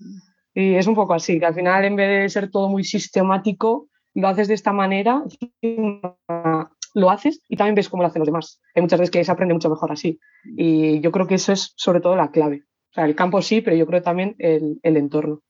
Y 0.54 0.76
es 0.76 0.86
un 0.86 0.94
poco 0.94 1.16
así, 1.16 1.40
que 1.40 1.48
al 1.48 1.56
final 1.56 1.86
en 1.86 1.96
vez 1.96 2.22
de 2.22 2.30
ser 2.30 2.52
todo 2.52 2.70
muy 2.70 2.84
sistemático, 2.84 3.88
lo 4.14 4.28
haces 4.28 4.48
de 4.48 4.54
esta 4.54 4.74
manera, 4.74 5.24
lo 6.94 7.10
haces 7.10 7.42
y 7.50 7.58
también 7.58 7.74
ves 7.74 7.90
cómo 7.90 8.04
lo 8.04 8.10
hacen 8.10 8.20
los 8.20 8.28
demás. 8.28 8.62
Hay 8.76 8.84
muchas 8.84 9.00
veces 9.00 9.12
que 9.12 9.24
se 9.24 9.32
aprende 9.32 9.56
mucho 9.56 9.72
mejor 9.72 9.92
así. 9.92 10.20
Y 10.56 11.02
yo 11.02 11.12
creo 11.12 11.26
que 11.26 11.36
eso 11.36 11.52
es 11.52 11.74
sobre 11.76 12.00
todo 12.00 12.16
la 12.16 12.30
clave. 12.30 12.62
O 12.92 12.94
sea, 12.94 13.06
el 13.06 13.16
campo 13.16 13.42
sí, 13.42 13.62
pero 13.62 13.76
yo 13.76 13.88
creo 13.88 14.04
también 14.04 14.36
el, 14.38 14.80
el 14.84 14.98
entorno. 14.98 15.42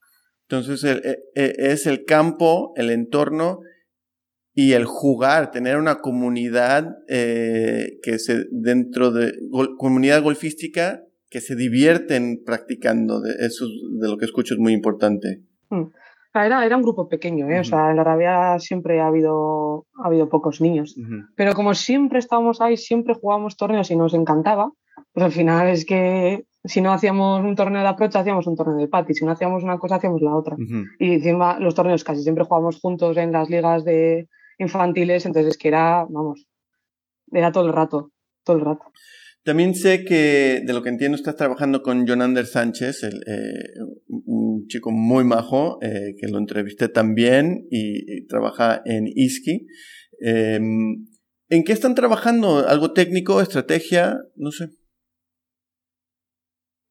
Entonces 0.47 0.81
e, 0.85 1.17
e, 1.35 1.53
es 1.57 1.87
el 1.87 2.05
campo, 2.05 2.71
el 2.77 2.89
entorno 2.89 3.59
y 4.55 4.73
el 4.73 4.85
jugar, 4.85 5.51
tener 5.51 5.77
una 5.77 5.95
comunidad 5.95 6.97
eh, 7.07 7.99
que 8.03 8.19
se 8.19 8.45
dentro 8.51 9.11
de 9.11 9.33
comunidad 9.77 10.21
golfística 10.21 11.01
que 11.29 11.41
se 11.41 11.55
divierten 11.55 12.43
practicando. 12.45 13.19
De 13.19 13.33
eso 13.45 13.65
de 13.99 14.07
lo 14.07 14.17
que 14.17 14.25
escucho 14.25 14.53
es 14.53 14.59
muy 14.59 14.73
importante. 14.73 15.41
Hmm. 15.69 15.85
Era, 16.35 16.65
era 16.65 16.77
un 16.77 16.83
grupo 16.83 17.07
pequeño, 17.07 17.47
¿eh? 17.49 17.59
o 17.59 17.63
sea, 17.63 17.91
en 17.91 17.95
la 17.95 18.01
Arabia 18.01 18.57
siempre 18.57 18.99
ha 18.99 19.07
habido, 19.07 19.85
ha 20.03 20.07
habido 20.07 20.29
pocos 20.29 20.61
niños. 20.61 20.95
Pero 21.35 21.53
como 21.53 21.75
siempre 21.75 22.17
estábamos 22.17 22.59
ahí, 22.59 22.75
siempre 22.75 23.13
jugábamos 23.13 23.55
torneos 23.55 23.91
y 23.91 23.95
nos 23.95 24.15
encantaba, 24.15 24.71
pues 25.13 25.23
al 25.23 25.31
final 25.31 25.67
es 25.67 25.85
que 25.85 26.45
si 26.63 26.81
no 26.81 26.91
hacíamos 26.91 27.43
un 27.43 27.55
torneo 27.55 27.83
de 27.83 27.87
approach, 27.87 28.15
hacíamos 28.15 28.47
un 28.47 28.55
torneo 28.55 28.77
de 28.77 28.87
pati, 28.87 29.13
si 29.13 29.25
no 29.25 29.31
hacíamos 29.31 29.63
una 29.63 29.77
cosa, 29.77 29.95
hacíamos 29.95 30.21
la 30.21 30.35
otra. 30.35 30.55
Y 30.97 31.13
encima 31.13 31.59
los 31.59 31.75
torneos 31.75 32.03
casi 32.03 32.23
siempre 32.23 32.45
jugábamos 32.45 32.79
juntos 32.79 33.15
en 33.17 33.31
las 33.31 33.49
ligas 33.51 33.85
de 33.85 34.27
infantiles, 34.57 35.25
entonces 35.25 35.51
es 35.51 35.57
que 35.57 35.67
era, 35.67 36.05
vamos, 36.09 36.47
era 37.31 37.51
todo 37.51 37.65
el 37.65 37.73
rato, 37.73 38.11
todo 38.43 38.57
el 38.57 38.65
rato. 38.65 38.91
También 39.43 39.75
sé 39.75 40.05
que, 40.05 40.61
de 40.65 40.73
lo 40.73 40.81
que 40.81 40.89
entiendo, 40.89 41.17
estás 41.17 41.35
trabajando 41.35 41.81
con 41.81 42.07
Jonander 42.07 42.45
Sánchez, 42.45 43.03
eh, 43.03 43.73
un 44.07 44.67
chico 44.67 44.91
muy 44.91 45.25
majo, 45.25 45.79
eh, 45.81 46.15
que 46.17 46.29
lo 46.29 46.37
entrevisté 46.37 46.87
también 46.87 47.67
y, 47.69 48.25
trabaja 48.27 48.81
en 48.85 49.05
ISKI. 49.13 49.67
Em, 50.21 51.07
¿En 51.49 51.63
qué 51.65 51.73
están 51.73 51.93
trabajando? 51.93 52.65
¿Algo 52.67 52.93
técnico, 52.93 53.41
estrategia? 53.41 54.17
No 54.37 54.51
sé. 54.51 54.69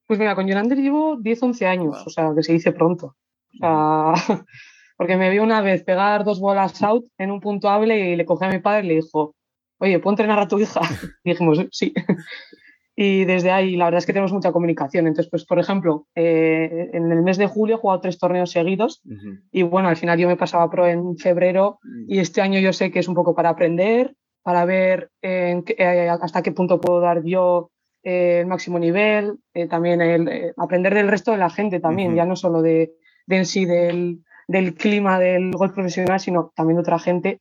Pues 0.07 0.19
mira, 0.19 0.35
con 0.35 0.47
Jonander 0.47 0.77
llevo 0.77 1.19
10, 1.23 1.43
11 1.43 1.67
años, 1.67 1.97
o 2.07 2.11
sea, 2.11 2.33
que 2.37 2.43
se 2.43 2.53
dice 2.53 2.73
pronto. 2.73 3.17
O 3.55 3.59
sea, 3.59 4.13
porque 5.03 5.17
me 5.17 5.31
vio 5.31 5.43
una 5.43 5.63
vez 5.63 5.83
pegar 5.83 6.23
dos 6.23 6.39
bolas 6.39 6.81
out 6.85 7.05
en 7.19 7.33
un 7.33 7.41
puntuable 7.41 8.11
y 8.11 8.15
le 8.15 8.25
cogí 8.25 8.45
a 8.45 8.51
mi 8.51 8.61
padre 8.61 8.85
y 8.85 8.89
le 8.89 8.95
dijo, 8.95 9.35
oye, 9.79 9.99
¿puedo 9.99 10.13
entrenar 10.13 10.39
a 10.39 10.47
tu 10.47 10.61
hija? 10.61 10.81
Y 11.25 11.31
dijimos, 11.31 11.59
sí. 11.73 11.93
Y 12.95 13.25
desde 13.25 13.51
ahí, 13.51 13.75
la 13.75 13.87
verdad 13.87 13.99
es 13.99 14.07
que 14.07 14.13
tenemos 14.13 14.33
mucha 14.33 14.53
comunicación. 14.53 15.09
Entonces, 15.09 15.29
pues, 15.29 15.45
por 15.45 15.59
ejemplo, 15.59 16.07
eh, 16.15 16.91
en 16.93 17.11
el 17.11 17.21
mes 17.23 17.37
de 17.37 17.49
julio 17.49 17.75
he 17.75 17.79
jugado 17.81 18.01
tres 18.01 18.17
torneos 18.17 18.53
seguidos 18.53 19.03
y 19.51 19.65
bueno, 19.65 19.89
al 19.89 19.97
final 19.97 20.21
yo 20.21 20.29
me 20.29 20.37
pasaba 20.37 20.71
pro 20.71 20.87
en 20.87 21.17
febrero 21.17 21.81
y 22.07 22.21
este 22.21 22.41
año 22.41 22.61
yo 22.61 22.73
sé 22.73 22.93
que 22.93 23.01
es 23.01 23.09
un 23.09 23.17
poco 23.17 23.35
para 23.35 23.49
aprender, 23.49 24.15
para 24.45 24.65
ver 24.65 25.11
eh, 25.21 25.61
hasta 26.21 26.45
qué 26.45 26.53
punto 26.53 26.81
puedo 26.81 27.01
dar 27.01 27.25
yo 27.25 27.73
eh, 28.05 28.39
el 28.43 28.47
máximo 28.47 28.79
nivel, 28.79 29.41
también 29.69 30.01
el, 30.01 30.55
aprender 30.57 30.95
del 30.95 31.09
resto 31.09 31.33
de 31.33 31.39
la 31.39 31.51
gente 31.51 31.81
también, 31.81 32.15
ya 32.15 32.25
no 32.25 32.37
solo 32.37 32.63
de, 32.63 32.93
de 33.27 33.37
en 33.37 33.47
sí 33.47 33.65
del, 33.65 34.21
del 34.53 34.75
clima 34.75 35.19
del 35.19 35.51
golf 35.51 35.73
profesional, 35.73 36.21
sino 36.21 36.53
también 36.55 36.77
de 36.77 36.83
otra 36.83 36.99
gente 36.99 37.41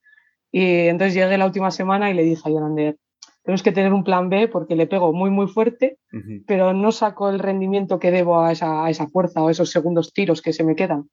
y 0.51 0.87
entonces 0.87 1.13
llegué 1.13 1.37
la 1.37 1.45
última 1.45 1.71
semana 1.71 2.11
y 2.11 2.13
le 2.13 2.23
dije 2.23 2.41
a 2.43 2.51
Yonander, 2.51 2.97
tenemos 3.43 3.63
que 3.63 3.71
tener 3.71 3.93
un 3.93 4.03
plan 4.03 4.29
B 4.29 4.47
porque 4.49 4.75
le 4.75 4.85
pego 4.85 5.13
muy, 5.13 5.29
muy 5.29 5.47
fuerte, 5.47 5.97
pero 6.45 6.73
no 6.73 6.91
saco 6.91 7.29
el 7.29 7.39
rendimiento 7.39 7.99
que 7.99 8.11
debo 8.11 8.41
a 8.41 8.51
esa, 8.51 8.85
a 8.85 8.89
esa 8.89 9.07
fuerza 9.07 9.41
o 9.41 9.49
esos 9.49 9.71
segundos 9.71 10.13
tiros 10.13 10.41
que 10.41 10.53
se 10.53 10.63
me 10.63 10.75
quedan. 10.75 11.09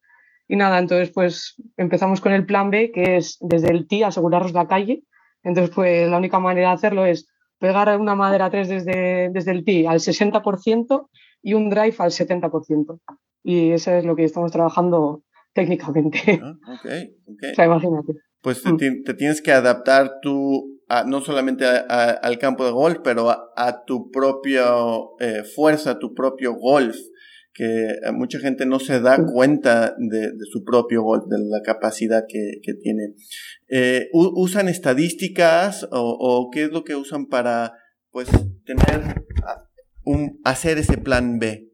Y 0.48 0.56
nada, 0.56 0.78
entonces 0.78 1.10
pues 1.10 1.54
empezamos 1.76 2.20
con 2.20 2.32
el 2.32 2.44
plan 2.44 2.70
B, 2.70 2.90
que 2.90 3.16
es 3.16 3.38
desde 3.40 3.70
el 3.70 3.86
tee 3.86 4.04
asegurarnos 4.04 4.52
la 4.52 4.66
calle. 4.66 5.04
Entonces 5.42 5.74
pues 5.74 6.10
la 6.10 6.18
única 6.18 6.38
manera 6.38 6.68
de 6.68 6.74
hacerlo 6.74 7.06
es 7.06 7.28
pegar 7.58 7.98
una 7.98 8.14
madera 8.14 8.50
3 8.50 8.68
desde, 8.68 9.30
desde 9.30 9.52
el 9.52 9.64
tee 9.64 9.86
al 9.86 10.00
60% 10.00 11.08
y 11.42 11.54
un 11.54 11.70
drive 11.70 11.94
al 11.98 12.10
70%. 12.10 12.98
Y 13.44 13.70
eso 13.70 13.92
es 13.92 14.04
lo 14.04 14.16
que 14.16 14.24
estamos 14.24 14.52
trabajando 14.52 15.22
técnicamente. 15.60 16.40
Ah, 16.42 16.56
o 16.66 17.54
sea, 17.54 17.64
imagínate 17.64 18.12
pues 18.42 18.64
mm. 18.64 18.76
te, 19.04 19.14
tienes 19.14 19.42
que 19.42 19.52
adaptar 19.52 20.20
tú 20.22 20.80
no 21.06 21.20
solamente 21.20 21.66
al 21.66 22.38
campo 22.38 22.64
de 22.64 22.70
golf, 22.70 22.98
pero 23.04 23.28
a, 23.28 23.84
tu 23.84 24.10
propia 24.10 24.70
eh, 25.20 25.42
fuerza, 25.44 25.98
tu 25.98 26.14
propio 26.14 26.54
golf, 26.54 26.96
que 27.52 27.64
eh, 27.64 28.12
mucha 28.12 28.38
gente 28.38 28.64
no 28.64 28.78
se 28.78 28.98
da 28.98 29.22
cuenta 29.22 29.94
de, 29.98 30.30
su 30.50 30.64
propio 30.64 31.02
golf, 31.02 31.24
de 31.26 31.36
la 31.40 31.60
capacidad 31.62 32.24
que, 32.26 32.72
tiene. 32.82 33.14
Eh, 33.68 34.08
¿Usan 34.14 34.68
estadísticas 34.68 35.86
o, 35.90 36.48
qué 36.50 36.64
es 36.64 36.70
lo 36.70 36.84
que 36.84 36.96
usan 36.96 37.26
para 37.26 37.74
pues 38.10 38.30
tener 38.64 39.24
un, 40.04 40.40
hacer 40.44 40.78
ese 40.78 40.96
plan 40.96 41.38
B? 41.38 41.67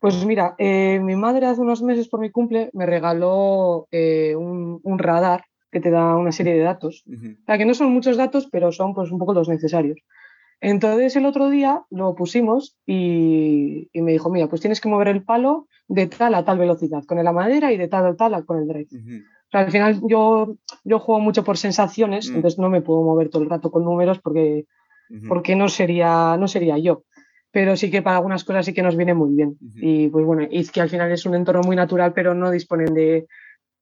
Pues 0.00 0.24
mira, 0.24 0.54
mi 0.58 1.16
madre 1.16 1.46
hace 1.46 1.60
unos 1.60 1.82
meses 1.82 2.08
por 2.08 2.20
mi 2.20 2.30
cumple 2.30 2.70
me 2.72 2.86
regaló 2.86 3.88
un 3.92 4.98
radar 4.98 5.44
que 5.70 5.80
te 5.80 5.90
da 5.90 6.16
una 6.16 6.32
serie 6.32 6.54
de 6.54 6.60
datos. 6.62 7.04
O 7.06 7.44
sea, 7.46 7.58
que 7.58 7.66
no 7.66 7.74
son 7.74 7.92
muchos 7.92 8.16
datos, 8.16 8.48
pero 8.50 8.72
son 8.72 8.94
pues 8.94 9.10
un 9.10 9.18
poco 9.18 9.34
los 9.34 9.48
necesarios. 9.48 9.98
Entonces 10.60 11.14
el 11.16 11.24
otro 11.24 11.50
día 11.50 11.84
lo 11.90 12.14
pusimos 12.14 12.76
y, 12.84 13.88
me 13.94 14.12
dijo, 14.12 14.30
mira, 14.30 14.48
pues 14.48 14.60
tienes 14.60 14.80
que 14.80 14.88
mover 14.88 15.08
el 15.08 15.22
palo 15.22 15.68
de 15.86 16.06
tal 16.06 16.34
a 16.34 16.44
tal 16.44 16.58
velocidad 16.58 17.04
con 17.04 17.22
la 17.22 17.32
madera 17.32 17.72
y 17.72 17.76
de 17.76 17.88
tal 17.88 18.06
a 18.06 18.16
tal 18.16 18.44
con 18.44 18.58
el 18.58 18.68
drive. 18.68 18.88
o 18.90 19.50
sea, 19.50 19.60
al 19.60 19.70
final 19.70 20.00
yo, 20.06 20.56
yo 20.84 20.98
juego 20.98 21.20
mucho 21.20 21.44
por 21.44 21.56
sensaciones, 21.56 22.28
entonces 22.28 22.58
no 22.58 22.70
me 22.70 22.82
puedo 22.82 23.02
mover 23.02 23.30
todo 23.30 23.42
el 23.42 23.50
rato 23.50 23.70
con 23.70 23.84
números 23.84 24.18
porque, 24.18 24.66
porque 25.28 25.54
no, 25.54 25.68
sería, 25.68 26.36
no 26.36 26.48
sería 26.48 26.76
yo. 26.78 27.04
Pero 27.50 27.76
sí 27.76 27.90
que 27.90 28.02
para 28.02 28.16
algunas 28.16 28.44
cosas 28.44 28.66
sí 28.66 28.74
que 28.74 28.82
nos 28.82 28.96
viene 28.96 29.14
muy 29.14 29.34
bien. 29.34 29.56
Y 29.76 30.08
pues 30.08 30.24
bueno, 30.24 30.46
es 30.50 30.70
que 30.70 30.80
al 30.80 30.90
final 30.90 31.10
es 31.10 31.24
un 31.24 31.34
entorno 31.34 31.62
muy 31.62 31.76
natural, 31.76 32.12
pero 32.14 32.34
no 32.34 32.50
disponen 32.50 32.92
de, 32.92 33.26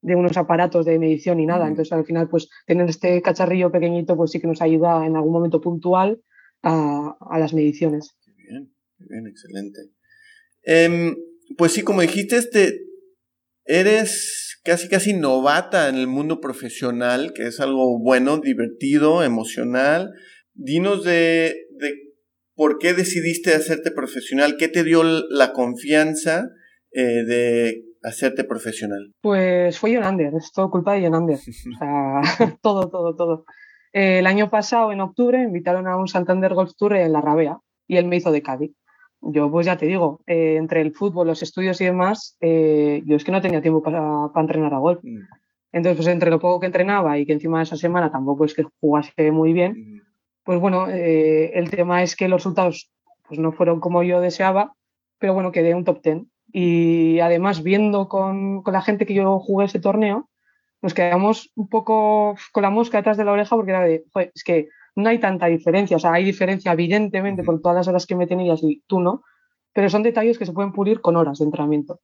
de 0.01 0.15
unos 0.15 0.37
aparatos 0.37 0.85
de 0.85 0.99
medición 0.99 1.39
y 1.39 1.45
nada. 1.45 1.67
Entonces, 1.67 1.91
al 1.91 2.05
final, 2.05 2.29
pues 2.29 2.49
tener 2.65 2.89
este 2.89 3.21
cacharrillo 3.21 3.71
pequeñito, 3.71 4.15
pues 4.15 4.31
sí 4.31 4.39
que 4.39 4.47
nos 4.47 4.61
ayuda 4.61 5.05
en 5.05 5.15
algún 5.15 5.33
momento 5.33 5.59
puntual 5.61 6.21
a, 6.63 7.37
las 7.39 7.53
mediciones. 7.53 8.15
Bien, 8.37 8.73
bien, 8.99 9.27
excelente. 9.27 9.79
Em, 10.63 11.15
pues 11.57 11.73
sí, 11.73 11.81
como 11.81 12.01
dijiste, 12.01 12.37
este, 12.37 12.79
eres 13.65 14.59
casi 14.63 14.89
casi 14.89 15.13
novata 15.13 15.89
en 15.89 15.95
el 15.95 16.07
mundo 16.07 16.39
profesional, 16.39 17.33
que 17.33 17.47
es 17.47 17.59
algo 17.59 17.99
bueno, 17.99 18.39
divertido, 18.39 19.23
emocional. 19.23 20.13
Dinos 20.53 21.03
de, 21.03 21.55
de 21.77 22.06
por 22.57 22.79
qué 22.79 22.93
decidiste 22.93 23.53
hacerte 23.53 23.91
profesional, 23.91 24.57
qué 24.57 24.67
te 24.67 24.83
dio 24.83 25.03
la 25.03 25.53
confianza 25.53 26.49
eh, 26.91 27.23
de 27.23 27.83
hacerte 28.03 28.43
profesional? 28.43 29.13
Pues 29.21 29.77
fue 29.79 29.91
Yonander, 29.91 30.33
es 30.35 30.51
todo 30.51 30.71
culpa 30.71 30.93
de 30.93 31.03
Yonander. 31.03 31.37
O 31.37 31.77
sea, 31.77 32.21
todo, 32.61 32.89
todo, 32.89 33.15
todo. 33.15 33.45
el 33.93 34.25
año 34.25 34.49
pasado, 34.49 34.91
en 34.91 35.01
octubre, 35.01 35.41
invitaron 35.41 35.87
a 35.87 35.97
un 35.97 36.07
Santander 36.07 36.55
Golf 36.55 36.71
Tour 36.75 36.95
en 36.95 37.13
la 37.13 37.21
Rabea 37.21 37.59
y 37.87 37.97
él 37.97 38.07
me 38.07 38.17
hizo 38.17 38.31
de 38.31 38.41
Cádiz. 38.41 38.71
yo 39.21 39.51
pues 39.51 39.67
ya 39.67 39.77
te 39.77 39.85
digo, 39.85 40.21
eh, 40.25 40.55
entre 40.57 40.81
el 40.81 40.93
fútbol, 40.93 41.27
los 41.27 41.43
estudios 41.43 41.79
y 41.79 41.85
demás, 41.85 42.37
eh, 42.41 43.03
yo 43.05 43.15
es 43.15 43.23
que 43.23 43.31
no 43.31 43.41
tenía 43.41 43.61
tiempo 43.61 43.83
para, 43.83 44.31
entrenar 44.35 44.73
a 44.73 44.79
golf. 44.79 44.99
Mm. 45.03 45.27
Entonces, 45.73 45.97
pues 45.97 46.07
entre 46.07 46.31
lo 46.31 46.39
poco 46.39 46.59
que 46.59 46.65
entrenaba 46.65 47.19
y 47.19 47.25
que 47.27 47.33
encima 47.33 47.59
de 47.59 47.65
esa 47.65 47.75
semana 47.75 48.11
tampoco 48.11 48.45
es 48.45 48.55
que 48.55 48.63
jugase 48.79 49.31
muy 49.31 49.53
bien. 49.53 49.96
Pues 50.47 50.61
bueno, 50.61 50.87
eh, 50.89 51.51
el 51.55 51.69
tema 51.69 52.03
es 52.03 52.15
que 52.15 52.29
los 52.29 52.39
resultados 52.39 52.89
pues 53.27 53.37
no 53.37 53.51
fueron 53.51 53.81
como 53.81 54.01
yo 54.01 54.21
deseaba, 54.21 54.73
pero 55.19 55.33
bueno, 55.33 55.51
quedé 55.51 55.75
un 55.75 55.83
top 55.83 56.01
ten. 56.01 56.31
Y 56.53 57.19
además, 57.19 57.63
viendo 57.63 58.07
con, 58.07 58.63
con 58.63 58.71
la 58.71 58.81
gente 58.81 59.05
que 59.05 59.13
yo 59.13 59.39
jugué 59.39 59.65
ese 59.65 59.81
torneo, 59.81 60.29
nos 60.81 60.93
quedamos 60.93 61.51
un 61.55 61.67
poco 61.67 62.37
con 62.53 62.63
la 62.63 62.69
mosca 62.69 62.95
detrás 62.99 63.17
de 63.17 63.25
la 63.25 63.33
oreja 63.33 63.57
porque 63.57 63.71
era 63.71 63.81
de, 63.81 64.05
es 64.33 64.43
que 64.45 64.69
no 64.95 65.09
hay 65.09 65.19
tanta 65.19 65.47
diferencia, 65.47 65.97
o 65.97 65.99
sea, 65.99 66.13
hay 66.13 66.23
diferencia 66.23 66.71
evidentemente 66.71 67.43
por 67.43 67.61
todas 67.61 67.75
las 67.75 67.87
horas 67.89 68.05
que 68.05 68.15
me 68.15 68.25
tenías 68.25 68.63
y 68.63 68.81
tú 68.87 69.01
no, 69.01 69.23
pero 69.73 69.89
son 69.89 70.01
detalles 70.01 70.37
que 70.37 70.45
se 70.45 70.53
pueden 70.53 70.71
pulir 70.71 71.01
con 71.01 71.17
horas 71.17 71.39
de 71.39 71.43
entrenamiento. 71.43 71.99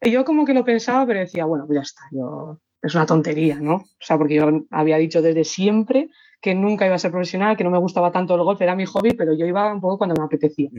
Y 0.00 0.12
yo 0.12 0.24
como 0.24 0.46
que 0.46 0.54
lo 0.54 0.64
pensaba, 0.64 1.04
pero 1.04 1.20
decía, 1.20 1.44
bueno, 1.44 1.66
pues 1.66 1.76
ya 1.76 1.82
está, 1.82 2.02
yo, 2.10 2.58
es 2.80 2.94
una 2.94 3.04
tontería, 3.04 3.56
¿no? 3.56 3.74
O 3.74 3.84
sea, 4.00 4.16
porque 4.16 4.36
yo 4.36 4.48
había 4.70 4.96
dicho 4.96 5.20
desde 5.20 5.44
siempre 5.44 6.08
que 6.40 6.54
nunca 6.54 6.86
iba 6.86 6.94
a 6.94 6.98
ser 6.98 7.10
profesional, 7.10 7.56
que 7.56 7.64
no 7.64 7.70
me 7.70 7.78
gustaba 7.78 8.12
tanto 8.12 8.34
el 8.34 8.42
golf, 8.42 8.60
era 8.60 8.76
mi 8.76 8.86
hobby, 8.86 9.12
pero 9.12 9.34
yo 9.34 9.46
iba 9.46 9.72
un 9.72 9.80
poco 9.80 9.98
cuando 9.98 10.14
me 10.16 10.24
apetecía. 10.24 10.70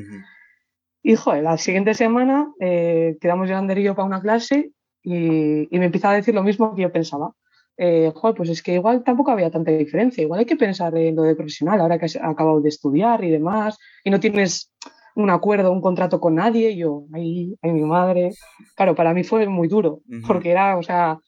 Y 1.03 1.15
joder, 1.15 1.43
la 1.43 1.57
siguiente 1.57 1.93
semana 1.93 2.51
eh, 2.59 3.17
quedamos 3.21 3.49
yo 3.49 3.59
y 3.59 3.83
yo 3.83 3.95
para 3.95 4.05
una 4.05 4.21
clase 4.21 4.71
y, 5.03 5.67
me 5.71 5.85
empieza 5.85 6.09
a 6.09 6.13
decir 6.13 6.33
lo 6.33 6.43
mismo 6.43 6.75
que 6.75 6.81
yo 6.81 6.91
pensaba. 6.91 7.31
Eh, 7.77 8.11
joder, 8.13 8.35
pues 8.35 8.49
es 8.49 8.63
que 8.63 8.73
igual 8.73 9.03
tampoco 9.03 9.31
había 9.31 9.51
tanta 9.51 9.71
diferencia, 9.71 10.23
igual 10.23 10.39
hay 10.39 10.45
que 10.45 10.55
pensar 10.55 10.97
en 10.97 11.15
lo 11.15 11.21
de 11.23 11.35
profesional, 11.35 11.79
ahora 11.79 11.99
que 11.99 12.05
has 12.05 12.15
acabado 12.15 12.59
de 12.59 12.69
estudiar 12.69 13.23
y 13.23 13.29
demás, 13.29 13.77
y 14.03 14.09
no 14.09 14.19
tienes 14.19 14.73
un 15.15 15.29
acuerdo, 15.29 15.71
un 15.71 15.81
contrato 15.81 16.19
con 16.19 16.35
nadie, 16.35 16.75
yo, 16.75 17.05
ahí, 17.13 17.55
ahí 17.61 17.71
mi 17.71 17.83
madre, 17.83 18.31
claro, 18.75 18.95
para 18.95 19.13
mí 19.13 19.23
fue 19.23 19.47
muy 19.47 19.67
duro, 19.67 20.01
porque 20.27 20.51
era, 20.51 20.77
o 20.77 20.83
sea, 20.83 21.19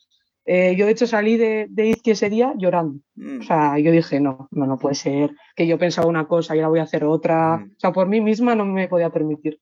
eh, 0.52 0.76
yo 0.76 0.88
de 0.88 0.94
hecho 0.94 1.06
salí 1.06 1.38
de, 1.38 1.68
de 1.70 1.92
ese 1.92 2.16
sería 2.16 2.56
llorando, 2.58 3.00
mm. 3.14 3.42
o 3.42 3.44
sea, 3.44 3.78
yo 3.78 3.92
dije, 3.92 4.20
no, 4.20 4.48
no, 4.50 4.66
no 4.66 4.80
puede 4.80 4.96
ser, 4.96 5.36
que 5.56 5.68
yo 5.68 5.78
pensaba 5.78 6.08
una 6.08 6.28
cosa 6.28 6.56
y 6.56 6.58
ahora 6.58 6.70
voy 6.70 6.80
a 6.80 6.84
hacer 6.84 7.04
otra, 7.04 7.58
o 7.58 7.80
sea, 7.80 7.92
por 7.92 8.08
mí 8.08 8.20
misma 8.20 8.56
no 8.56 8.66
me 8.66 8.88
podía 8.88 9.12
permitir. 9.12 9.60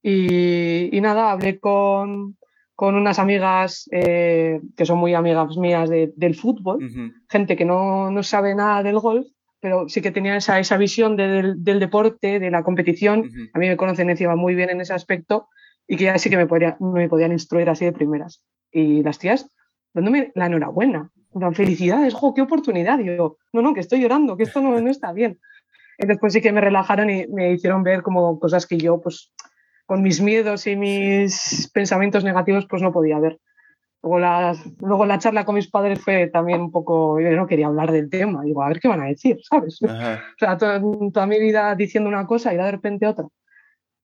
Y, 0.00 0.96
y 0.96 1.00
nada, 1.00 1.32
hablé 1.32 1.58
con, 1.58 2.36
con 2.76 2.94
unas 2.94 3.18
amigas 3.18 3.88
eh, 3.90 4.60
que 4.76 4.86
son 4.86 4.98
muy 4.98 5.14
amigas 5.14 5.56
mías 5.56 5.90
del 5.90 6.36
fútbol, 6.36 6.78
gente 7.28 7.56
que 7.56 7.64
no, 7.64 8.12
no, 8.12 8.22
sabe 8.22 8.54
nada 8.54 8.84
del 8.84 9.00
golf, 9.00 9.26
pero 9.58 9.88
sí 9.88 10.00
que 10.00 10.12
tenía 10.12 10.36
esa, 10.36 10.60
esa 10.60 10.76
visión 10.76 11.16
del, 11.16 11.64
del, 11.64 11.80
deporte, 11.80 12.38
de 12.38 12.52
la 12.52 12.62
competición. 12.62 13.28
A 13.52 13.58
mí 13.58 13.66
me 13.66 13.76
conocen 13.76 14.10
encima 14.10 14.36
muy 14.36 14.54
bien 14.54 14.70
en 14.70 14.80
ese 14.80 14.94
aspecto 14.94 15.48
y 15.88 15.96
que 15.96 16.04
ya 16.04 16.18
sí 16.18 16.30
que 16.30 16.36
me, 16.36 16.46
podría, 16.46 16.76
me 16.78 17.08
podían 17.08 17.32
instruir 17.32 17.68
así 17.68 17.84
de 17.84 17.92
primeras. 17.92 18.44
Y 18.70 19.02
las 19.02 19.18
tías 19.18 19.50
dándome 19.92 20.32
la 20.34 20.46
enhorabuena, 20.46 21.10
la 21.34 21.52
felicidades, 21.52 22.14
¡jo, 22.14 22.34
qué 22.34 22.42
oportunidad! 22.42 22.98
Y 22.98 23.16
yo, 23.16 23.36
no, 23.52 23.62
no, 23.62 23.74
que 23.74 23.80
estoy 23.80 24.00
llorando, 24.00 24.36
que 24.36 24.44
esto 24.44 24.60
no, 24.60 24.80
no 24.80 24.90
está 24.90 25.12
bien. 25.12 25.38
Después 25.98 26.32
sí 26.32 26.40
que 26.40 26.52
me 26.52 26.60
relajaron 26.60 27.10
y 27.10 27.26
me 27.26 27.52
hicieron 27.52 27.82
ver 27.82 28.02
como 28.02 28.38
cosas 28.38 28.66
que 28.66 28.78
yo, 28.78 29.00
pues, 29.00 29.32
con 29.86 30.02
mis 30.02 30.20
miedos 30.20 30.66
y 30.66 30.76
mis 30.76 31.70
pensamientos 31.74 32.24
negativos, 32.24 32.66
pues 32.68 32.80
no 32.80 32.92
podía 32.92 33.18
ver. 33.18 33.38
Luego 34.02 34.18
la, 34.18 34.56
luego 34.80 35.04
la 35.04 35.18
charla 35.18 35.44
con 35.44 35.56
mis 35.56 35.68
padres 35.68 36.00
fue 36.00 36.28
también 36.28 36.60
un 36.60 36.70
poco, 36.70 37.20
yo 37.20 37.30
no 37.32 37.46
quería 37.46 37.66
hablar 37.66 37.92
del 37.92 38.08
tema, 38.08 38.42
digo, 38.42 38.62
a 38.62 38.68
ver 38.68 38.80
qué 38.80 38.88
van 38.88 39.02
a 39.02 39.06
decir, 39.06 39.38
¿sabes? 39.42 39.78
O 39.82 39.88
sea, 40.38 40.56
toda, 40.56 41.26
mi 41.26 41.38
vida 41.38 41.74
diciendo 41.74 42.08
una 42.08 42.26
cosa 42.26 42.54
y 42.54 42.56
de 42.56 42.70
repente 42.70 43.06
otra. 43.06 43.26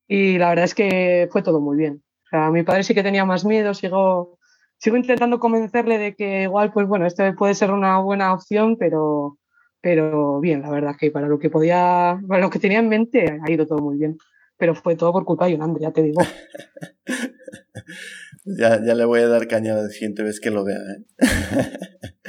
Y 0.07 0.39
la 0.39 0.51
verdad 0.51 0.67
es 0.67 0.75
que 0.75 1.29
fue 1.33 1.43
todo 1.43 1.61
muy 1.61 1.77
bien. 1.77 2.03
O 2.27 2.29
sea, 2.29 2.51
mi 2.51 2.63
padre 2.63 2.83
sí 2.83 2.95
que 2.95 3.03
tenía 3.03 3.25
más 3.25 3.45
miedo, 3.45 3.73
sigo, 3.73 4.39
sigo 4.87 4.97
intentando 4.97 5.39
convencerle 5.39 5.99
de 5.99 6.15
que 6.15 6.43
igual, 6.43 6.73
pues 6.73 6.87
bueno, 6.87 7.07
esto 7.07 7.25
puede 7.37 7.55
ser 7.55 7.73
una 7.73 7.99
buena 7.99 8.33
opción, 8.33 8.77
pero, 8.79 9.39
pero 9.81 10.41
bien, 10.41 10.63
la 10.63 10.71
verdad 10.71 10.97
que 10.99 11.11
para 11.11 11.29
lo 11.29 11.39
que 11.39 11.51
podía, 11.51 12.19
para 12.29 12.41
lo 12.41 12.51
que 12.51 12.59
tenía 12.59 12.79
en 12.79 12.89
mente 12.89 13.39
ha 13.45 13.51
ido 13.51 13.67
todo 13.67 13.79
muy 13.79 13.99
bien 13.99 14.17
pero 14.59 14.75
fue 14.75 14.97
todo 14.97 15.13
por 15.13 15.25
culpa 15.25 15.47
de 15.47 15.53
Yolanda, 15.53 15.81
ya 15.81 15.93
te 15.93 16.03
digo. 16.03 16.23
ya, 18.45 18.85
ya 18.85 18.95
le 18.95 19.05
voy 19.05 19.21
a 19.21 19.29
dar 19.29 19.47
caña 19.47 19.75
la 19.75 19.89
siguiente 19.89 20.23
vez 20.23 20.41
que 20.41 20.51
lo 20.51 20.65
vea. 20.65 20.79
¿eh? 20.79 21.05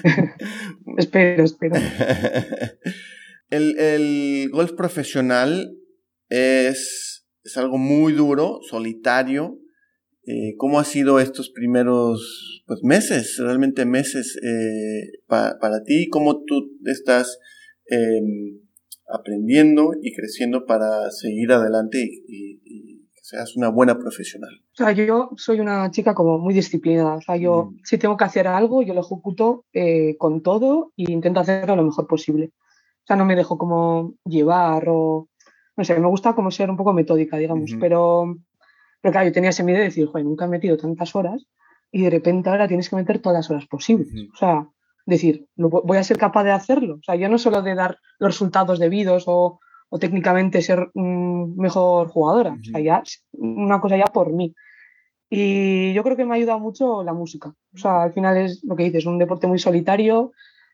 espero, 0.98 1.44
espero. 1.44 1.76
El, 3.50 3.80
el, 3.80 4.50
golf 4.52 4.74
profesional 4.74 5.74
es, 6.28 7.26
es 7.46 7.56
algo 7.56 7.78
muy 7.78 8.12
duro, 8.12 8.60
solitario. 8.62 9.58
Eh, 10.28 10.56
¿Cómo 10.58 10.80
ha 10.80 10.84
sido 10.84 11.20
estos 11.20 11.50
primeros 11.50 12.64
pues, 12.68 12.84
meses, 12.84 13.38
realmente 13.40 13.86
meses 13.86 14.38
eh, 14.44 15.22
para 15.28 15.84
ti? 15.84 16.10
¿Cómo 16.10 16.44
tú 16.44 16.70
estás 16.86 17.40
em, 17.86 18.60
aprendiendo 19.08 19.92
y 20.02 20.14
creciendo 20.14 20.66
para 20.66 21.10
seguir 21.12 21.52
adelante 21.52 22.00
y, 22.28 22.58
que 23.14 23.22
seas 23.24 23.56
una 23.56 23.70
buena 23.70 23.98
profesional. 23.98 24.52
O 24.74 24.76
sea, 24.76 24.92
yo 24.92 25.30
soy 25.38 25.60
una 25.60 25.90
chica 25.92 26.14
como 26.14 26.38
muy 26.38 26.54
disciplinada. 26.54 27.16
O 27.16 27.22
sea, 27.22 27.38
yo 27.38 27.72
mm. 27.72 27.80
si 27.84 27.98
tengo 27.98 28.18
que 28.18 28.26
hacer 28.26 28.48
algo, 28.48 28.82
yo 28.82 28.94
lo 28.94 29.02
ejecuto 29.02 29.66
eh, 29.74 30.16
con 30.18 30.42
todo 30.42 30.92
e 30.98 31.12
intento 31.12 31.40
hacerlo 31.40 31.76
lo 31.76 31.84
mejor 31.84 32.06
posible. 32.08 32.52
O 33.04 33.06
sea, 33.08 33.16
no 33.16 33.26
me 33.26 33.36
dejo 33.36 33.58
como 33.58 34.16
llevar 34.26 34.90
o... 34.90 35.30
No 35.78 35.84
sé, 35.84 35.98
me 36.00 36.08
gusta 36.08 36.34
como 36.34 36.50
ser 36.52 36.70
un 36.70 36.78
poco 36.78 36.92
metódica, 36.92 37.38
digamos. 37.38 37.72
pero, 37.80 38.36
pero 39.08 39.14
claro, 39.14 39.28
yo 39.28 39.34
tenía 39.34 39.52
ese 39.52 39.64
miedo 39.64 39.80
de 39.80 39.86
decir, 39.86 40.06
joder, 40.06 40.26
nunca 40.26 40.44
he 40.44 40.50
metido 40.50 40.76
tantas 40.76 41.16
horas 41.16 41.48
y 41.94 42.02
de 42.02 42.10
repente 42.10 42.50
ahora 42.50 42.68
tienes 42.68 42.90
que 42.90 42.98
meter 42.98 43.20
todas 43.20 43.38
las 43.38 43.50
horas 43.50 43.66
posibles. 43.66 44.10
O 44.34 44.36
sea, 44.36 44.68
decir, 45.06 45.48
voy 45.56 45.96
a 45.96 46.04
ser 46.04 46.18
capaz 46.18 46.44
de 46.44 46.52
hacerlo. 46.52 46.96
O 46.96 47.04
sea, 47.04 47.16
yo 47.16 47.30
no 47.30 47.38
solo 47.38 47.62
de 47.62 47.74
dar 47.74 48.00
los 48.20 48.32
resultados 48.32 48.80
debidos 48.80 49.24
o, 49.28 49.62
técnicamente 49.98 50.62
ser 50.62 50.90
mejor 50.94 52.10
jugadora, 52.10 52.58
o 52.60 52.64
sea, 52.66 52.82
ya 52.82 53.02
una 53.32 53.80
cosa 53.80 53.96
ya 53.96 54.08
por 54.08 54.34
mí. 54.34 54.54
Y 55.30 55.94
yo 55.94 56.04
creo 56.04 56.18
que 56.18 56.26
me 56.26 56.34
ha 56.34 56.36
ayudado 56.36 56.60
mucho 56.60 57.02
la 57.02 57.14
música. 57.14 57.54
O 57.74 57.78
sea, 57.78 58.04
al 58.04 58.12
final 58.12 58.36
es 58.36 58.62
lo 58.66 58.76
que 58.76 58.84
dices, 58.84 59.06
un 59.06 59.20
deporte 59.20 59.48
muy 59.48 59.60
solitario. 59.60 60.34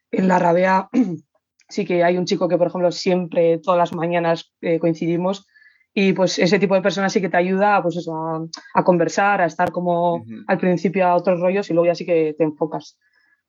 En 0.10 0.28
la 0.28 0.40
rabea 0.40 0.90
sí 1.70 1.86
que 1.86 2.04
hay 2.04 2.18
un 2.18 2.26
chico 2.26 2.48
que, 2.48 2.58
por 2.58 2.66
ejemplo, 2.66 2.92
siempre, 2.92 3.60
todas 3.60 3.78
las 3.78 3.94
mañanas 3.94 4.52
eh, 4.62 4.80
coincidimos 4.80 5.46
y 5.94 6.14
pues 6.14 6.40
ese 6.40 6.58
tipo 6.58 6.74
de 6.74 6.82
personas 6.82 7.14
sí 7.14 7.22
que 7.22 7.30
te 7.30 7.38
ayuda 7.38 7.82
pues 7.84 7.98
eso, 7.98 8.50
a, 8.74 8.84
conversar, 8.84 9.42
a 9.42 9.46
estar 9.46 9.72
como 9.72 10.26
al 10.48 10.58
principio 10.58 11.06
a 11.06 11.16
otros 11.16 11.40
rollos 11.40 11.70
y 11.70 11.74
luego 11.74 11.88
ya 11.88 11.96
sí 11.96 12.06
que 12.06 12.34
te 12.38 12.44
enfocas. 12.44 12.98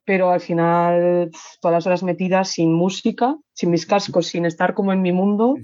Pero 0.05 0.31
al 0.31 0.41
final 0.41 1.31
todas 1.63 1.75
las 1.75 1.87
horas 1.87 2.03
metidas 2.03 2.51
sin 2.51 2.73
música, 2.73 3.37
sin 3.55 3.71
mis 3.71 3.87
cascos, 3.87 4.27
sin 4.27 4.45
estar 4.45 4.75
como 4.75 4.93
en 4.93 5.01
mi 5.01 5.13
mundo, 5.13 5.57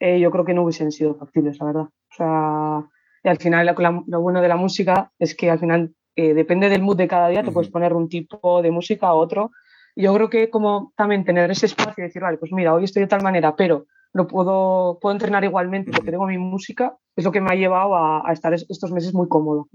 eh, 0.00 0.18
yo 0.18 0.32
creo 0.32 0.44
que 0.44 0.54
no 0.54 0.64
hubiesen 0.64 0.90
sido 0.90 1.14
factibles, 1.14 1.58
la 1.60 1.66
verdad. 1.66 1.82
O 1.82 2.14
sea, 2.16 2.90
y 3.22 3.28
al 3.28 3.38
final 3.38 3.74
lo, 4.06 4.20
bueno 4.20 4.40
de 4.40 4.48
la 4.48 4.56
música 4.56 5.12
es 5.20 5.36
que 5.36 5.52
al 5.52 5.60
final 5.60 5.94
eh, 6.16 6.34
depende 6.34 6.68
del 6.68 6.82
mood 6.82 6.96
de 6.96 7.06
cada 7.06 7.28
día, 7.28 7.44
te 7.44 7.52
puedes 7.52 7.70
poner 7.70 7.92
un 7.92 8.08
tipo 8.08 8.60
de 8.60 8.72
música 8.72 9.06
a 9.06 9.14
otro. 9.14 9.52
yo 9.94 10.12
creo 10.14 10.28
que 10.28 10.50
como 10.50 10.92
también 10.96 11.24
tener 11.24 11.48
ese 11.52 11.66
espacio 11.66 12.02
y 12.02 12.08
decir, 12.08 12.22
vale, 12.22 12.38
pues 12.38 12.50
mira, 12.52 12.74
hoy 12.74 12.82
estoy 12.82 13.02
de 13.02 13.08
tal 13.08 13.22
manera, 13.22 13.54
pero 13.54 13.86
lo 14.14 14.28
puedo, 14.28 14.98
puedo 15.00 15.12
entrenar 15.12 15.44
igualmente 15.44 15.90
porque 15.90 16.12
tengo 16.12 16.26
mi 16.26 16.38
música, 16.38 16.96
es 17.16 17.24
lo 17.24 17.32
que 17.32 17.40
me 17.40 17.52
ha 17.52 17.56
llevado 17.56 17.96
a, 17.96 18.32
estar 18.32 18.54
estos 18.54 18.92
meses 18.92 19.12
muy 19.12 19.28
cómodo 19.28 19.68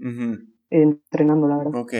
entrenando, 0.70 1.46
la 1.46 1.58
verdad. 1.58 1.74
Ok, 1.74 1.94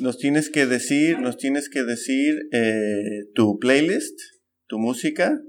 nos 0.00 0.18
tienes 0.18 0.50
que 0.50 0.66
decir, 0.66 1.20
nos 1.20 1.36
tienes 1.36 1.68
que 1.68 1.82
decir 1.82 2.48
eh, 2.52 3.26
tu 3.34 3.58
playlist, 3.58 4.18
tu 4.66 4.78
música. 4.78 5.40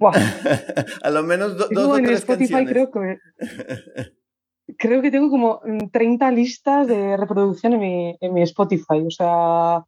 a 1.02 1.10
lo 1.10 1.22
menos 1.24 1.56
dos 1.56 1.88
o 1.88 1.96
tres 1.96 2.20
Spotify 2.20 2.64
Creo 2.64 2.90
que, 2.90 3.18
creo 4.78 5.02
que 5.02 5.10
tengo 5.10 5.28
como 5.28 5.60
30 5.92 6.30
listas 6.30 6.86
de 6.86 7.16
reproducción 7.16 7.72
en 7.72 7.80
mi, 7.80 8.16
en 8.20 8.34
mi 8.34 8.42
Spotify. 8.42 9.00
O 9.04 9.10
sea, 9.10 9.82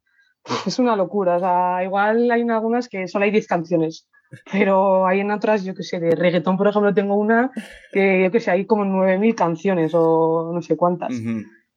es 0.65 0.79
una 0.79 0.95
locura. 0.95 1.37
O 1.37 1.39
sea, 1.39 1.83
igual 1.83 2.29
hay 2.31 2.41
algunas 2.41 2.89
que 2.89 3.07
solo 3.07 3.25
hay 3.25 3.31
10 3.31 3.47
canciones. 3.47 4.07
Pero 4.51 5.05
hay 5.05 5.19
en 5.19 5.31
otras, 5.31 5.63
yo 5.63 5.73
que 5.75 5.83
sé, 5.83 5.99
de 5.99 6.11
reggaetón, 6.11 6.57
por 6.57 6.67
ejemplo, 6.67 6.93
tengo 6.93 7.15
una 7.15 7.51
que 7.91 8.23
yo 8.23 8.31
que 8.31 8.39
sé, 8.39 8.51
hay 8.51 8.65
como 8.65 8.85
9.000 8.85 9.35
canciones 9.35 9.91
o 9.93 10.51
no 10.53 10.61
sé 10.61 10.77
cuántas. 10.77 11.13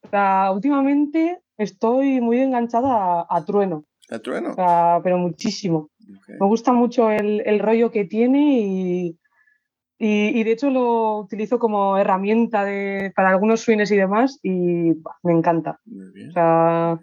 O 0.02 0.08
sea, 0.08 0.50
últimamente 0.52 1.40
estoy 1.56 2.20
muy 2.20 2.40
enganchada 2.40 3.26
a, 3.28 3.44
Trueno. 3.44 3.84
¿A 4.10 4.18
Trueno? 4.18 4.54
pero 5.02 5.18
muchísimo. 5.18 5.90
Me 6.28 6.46
gusta 6.46 6.72
mucho 6.72 7.10
el, 7.10 7.58
rollo 7.58 7.90
que 7.90 8.04
tiene 8.04 8.60
y, 8.60 9.18
y, 9.98 10.44
de 10.44 10.52
hecho 10.52 10.70
lo 10.70 11.18
utilizo 11.18 11.58
como 11.58 11.96
herramienta 11.96 12.64
de, 12.64 13.12
para 13.16 13.30
algunos 13.30 13.62
swings 13.62 13.90
y 13.90 13.96
demás 13.96 14.38
y 14.42 14.92
me 15.22 15.32
encanta. 15.32 15.80
O 16.28 16.32
sea, 16.32 16.98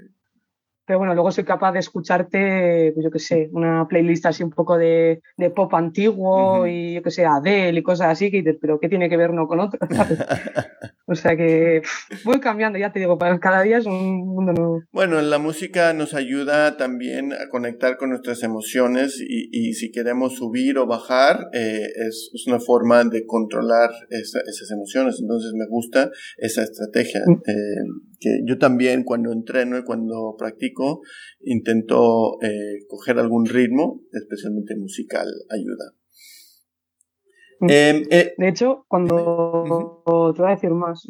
pero 0.91 0.99
bueno, 0.99 1.13
luego 1.13 1.32
soy 1.32 1.45
capaz 1.45 1.71
de 1.71 1.80
escucharte, 1.80 2.91
pues 2.93 3.01
yo 3.01 3.10
qué 3.12 3.19
sé, 3.19 3.49
una 3.54 3.88
playlist 3.88 4.25
así 4.25 4.43
un 4.43 4.49
poco 4.49 4.77
de, 4.77 5.21
pop 5.56 5.73
antiguo 5.73 6.67
y 6.67 6.95
yo 6.95 7.01
qué 7.01 7.12
sé, 7.12 7.25
Adele 7.25 7.80
y 7.80 7.82
cosas 7.82 8.10
así, 8.10 8.30
que 8.30 8.39
dices, 8.39 8.58
pero 8.60 8.77
¿qué 8.77 8.89
tiene 8.89 9.08
que 9.08 9.15
ver 9.15 9.32
uno 9.32 9.47
con 9.47 9.62
otro? 9.62 9.80
o 11.06 11.15
sea 11.15 11.38
que 11.38 11.82
voy 12.25 12.41
cambiando, 12.41 12.77
ya 12.77 12.91
te 12.91 12.99
digo, 12.99 13.17
cada 13.17 13.62
día 13.62 13.77
es 13.77 13.86
un 13.86 14.17
mundo 14.27 14.51
nuevo. 14.51 14.84
Bueno, 14.91 15.21
la 15.21 15.38
música 15.38 15.93
nos 15.93 16.13
ayuda 16.13 16.75
también 16.75 17.32
a 17.32 17.47
conectar 17.47 17.95
con 17.95 18.10
nuestras 18.10 18.43
emociones 18.43 19.23
y, 19.25 19.71
si 19.75 19.93
queremos 19.93 20.36
subir 20.36 20.77
o 20.77 20.88
bajar, 20.88 21.47
eh, 21.54 21.88
es, 22.06 22.34
una 22.47 22.60
forma 22.60 23.06
de 23.06 23.25
controlar 23.25 23.91
esas 24.10 24.71
emociones. 24.71 25.19
Entonces 25.21 25.54
me 25.54 25.67
gusta 25.67 26.12
esa 26.36 26.63
estrategia. 26.63 27.21
Mm. 27.25 27.32
Eh, 27.47 28.11
que 28.21 28.41
yo 28.45 28.60
también 28.60 29.03
cuando 29.03 29.31
entreno 29.34 29.79
y 29.79 29.84
cuando 29.84 30.36
practico 30.38 31.01
intento 31.41 32.38
eh, 32.41 32.86
coger 32.88 33.17
algún 33.17 33.47
ritmo, 33.47 34.01
especialmente 34.13 34.75
musical, 34.77 35.27
ayuda. 35.49 35.95
Em, 37.62 38.03
eh, 38.12 38.34
de 38.38 38.47
hecho, 38.47 38.86
cuando 38.88 40.03
te 40.36 40.41
voy 40.41 40.51
a 40.51 40.55
decir 40.55 40.71
más, 40.71 41.05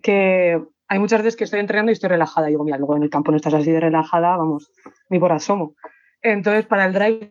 que 0.00 0.62
hay 0.88 0.98
muchas 0.98 1.20
veces 1.20 1.36
que 1.36 1.44
estoy 1.44 1.60
entrenando 1.60 1.90
y 1.90 1.94
estoy 1.94 2.08
relajada. 2.08 2.48
Y 2.48 2.52
digo, 2.52 2.64
mira, 2.64 2.78
luego 2.78 2.96
en 2.96 3.02
el 3.02 3.10
campo 3.10 3.32
no 3.32 3.36
estás 3.36 3.54
así 3.54 3.70
de 3.70 3.80
relajada, 3.80 4.36
vamos, 4.36 4.72
ni 5.10 5.18
por 5.18 5.32
asomo. 5.32 5.74
Entonces, 6.22 6.66
para 6.66 6.86
el 6.86 6.92
drive, 6.92 7.30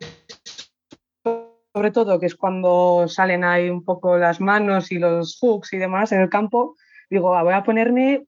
sobre 1.74 1.91
todo, 1.91 2.20
que 2.20 2.26
es 2.26 2.36
cuando 2.36 3.08
salen 3.08 3.43
ahí 3.43 3.70
un 3.70 3.84
poco 3.84 4.17
las 4.17 4.41
manos 4.41 4.91
y 4.91 5.00
los 5.00 5.38
hooks 5.39 5.74
y 5.74 5.78
demás 5.78 6.12
en 6.12 6.22
el 6.22 6.30
campo, 6.30 6.76
digo, 7.10 7.30
voy 7.30 7.54
a 7.54 7.63
ponerme 7.63 8.28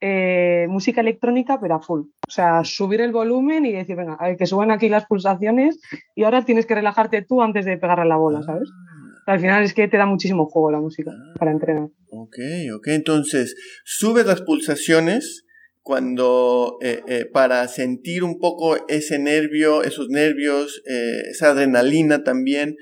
eh, 0.00 0.66
música 0.68 1.00
electrónica, 1.00 1.58
pero 1.60 1.76
a 1.76 1.80
full. 1.80 2.00
O 2.00 2.30
sea, 2.30 2.64
subir 2.64 3.00
el 3.00 3.12
volumen 3.12 3.64
y 3.66 3.72
decir, 3.72 3.96
venga, 3.96 4.18
que 4.36 4.46
suban 4.46 4.70
aquí 4.70 4.88
las 4.88 5.06
pulsaciones 5.06 5.80
y 6.14 6.24
ahora 6.24 6.44
tienes 6.44 6.66
que 6.66 6.74
relajarte 6.74 7.22
tú 7.22 7.42
antes 7.42 7.64
de 7.64 7.78
pegarle 7.78 8.06
la 8.06 8.16
bola, 8.16 8.42
¿sabes? 8.42 8.68
Ah. 8.70 9.32
Al 9.32 9.40
final 9.40 9.64
es 9.64 9.72
que 9.72 9.88
te 9.88 9.96
da 9.96 10.04
muchísimo 10.04 10.46
juego 10.46 10.70
la 10.70 10.80
música 10.80 11.10
para 11.38 11.50
entrenar. 11.50 11.88
Ok, 12.10 12.36
ok. 12.74 12.88
Entonces, 12.88 13.56
subes 13.84 14.26
las 14.26 14.42
pulsaciones 14.42 15.46
cuando 15.80 16.78
eh, 16.82 17.02
eh, 17.08 17.26
para 17.32 17.66
sentir 17.68 18.24
un 18.24 18.38
poco 18.38 18.76
ese 18.88 19.18
nervio, 19.18 19.82
esos 19.82 20.08
nervios, 20.08 20.82
esa 21.30 21.50
adrenalina 21.50 22.22
también, 22.22 22.76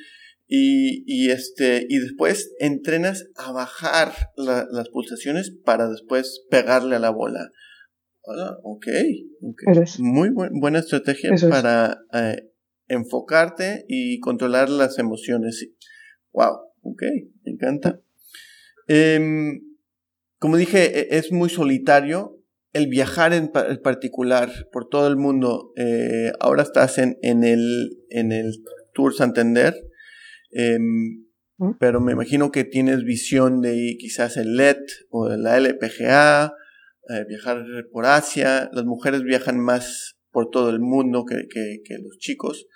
y, 0.54 1.30
este, 1.30 1.86
y 1.88 1.98
después 1.98 2.52
entrenas 2.58 3.26
a 3.36 3.52
bajar 3.52 4.12
las 4.36 4.88
pulsaciones 4.90 5.50
para 5.64 5.88
después 5.88 6.44
pegarle 6.50 6.96
a 6.96 6.98
la 6.98 7.08
bola. 7.08 7.48
Ah, 8.28 8.58
ok, 8.62 8.86
Muy 9.98 10.28
buena 10.30 10.80
estrategia 10.80 11.30
para 11.48 12.02
eh, 12.12 12.50
enfocarte 12.88 13.86
y 13.88 14.20
controlar 14.20 14.68
las 14.68 14.98
emociones. 14.98 15.70
Wow, 16.32 16.58
ok, 16.82 17.02
me 17.44 17.52
encanta. 17.52 18.02
Em, 18.88 19.58
como 20.38 20.58
dije, 20.58 21.00
e, 21.00 21.16
es 21.16 21.32
muy 21.32 21.48
solitario 21.48 22.44
el 22.74 22.88
viajar 22.88 23.32
en, 23.32 23.50
particular 23.82 24.50
por 24.70 24.88
todo 24.88 25.08
el 25.08 25.16
mundo. 25.16 25.72
Eh, 25.76 26.30
ahora 26.40 26.62
estás 26.62 26.98
en, 26.98 27.16
en, 27.22 27.42
el, 27.42 28.04
en 28.10 28.32
el 28.32 28.62
Tour 28.92 29.14
Santander. 29.14 29.74
Em, 30.52 31.24
pero 31.78 32.00
me 32.00 32.12
imagino 32.12 32.50
que 32.50 32.64
tienes 32.64 33.04
visión 33.04 33.60
de 33.60 33.96
quizás 33.98 34.36
el 34.36 34.56
LED 34.56 34.78
o 35.10 35.28
de 35.28 35.38
la 35.38 35.56
LPGA, 35.56 36.52
eh, 37.08 37.24
viajar 37.28 37.64
por 37.92 38.06
Asia. 38.06 38.68
Las 38.72 38.84
mujeres 38.84 39.22
viajan 39.22 39.58
más 39.58 40.16
por 40.30 40.50
todo 40.50 40.70
el 40.70 40.80
mundo 40.80 41.24
que, 41.24 41.36
los 42.02 42.18
chicos. 42.18 42.66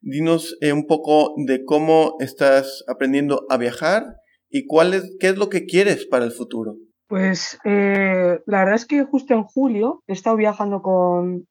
Dinos 0.00 0.56
eh, 0.60 0.72
un 0.72 0.86
poco 0.86 1.34
de 1.46 1.64
cómo 1.64 2.16
estás 2.20 2.84
aprendiendo 2.86 3.46
a 3.48 3.56
viajar 3.56 4.04
y 4.48 4.66
cuál 4.66 4.94
es, 4.94 5.16
qué 5.18 5.28
es 5.28 5.36
lo 5.36 5.48
que 5.48 5.64
quieres 5.64 6.06
para 6.06 6.24
el 6.24 6.30
futuro. 6.30 6.76
Pues 7.08 7.58
eh, 7.64 8.40
la 8.46 8.58
verdad 8.58 8.74
es 8.74 8.86
que 8.86 9.04
justo 9.04 9.34
en 9.34 9.44
julio 9.44 10.02
he 10.06 10.12
estado 10.12 10.36
viajando 10.36 10.82
con, 10.82 11.46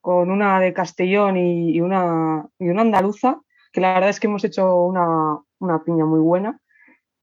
con 0.00 0.30
una 0.30 0.60
de 0.60 0.72
Castellón 0.72 1.36
y, 1.36 1.80
una, 1.80 2.48
y 2.58 2.68
una 2.68 2.82
andaluza 2.82 3.40
que 3.76 3.82
la 3.82 3.92
verdad 3.92 4.08
es 4.08 4.20
que 4.20 4.26
hemos 4.26 4.42
hecho 4.42 4.86
una, 4.86 5.38
una 5.58 5.84
piña 5.84 6.06
muy 6.06 6.20
buena. 6.20 6.58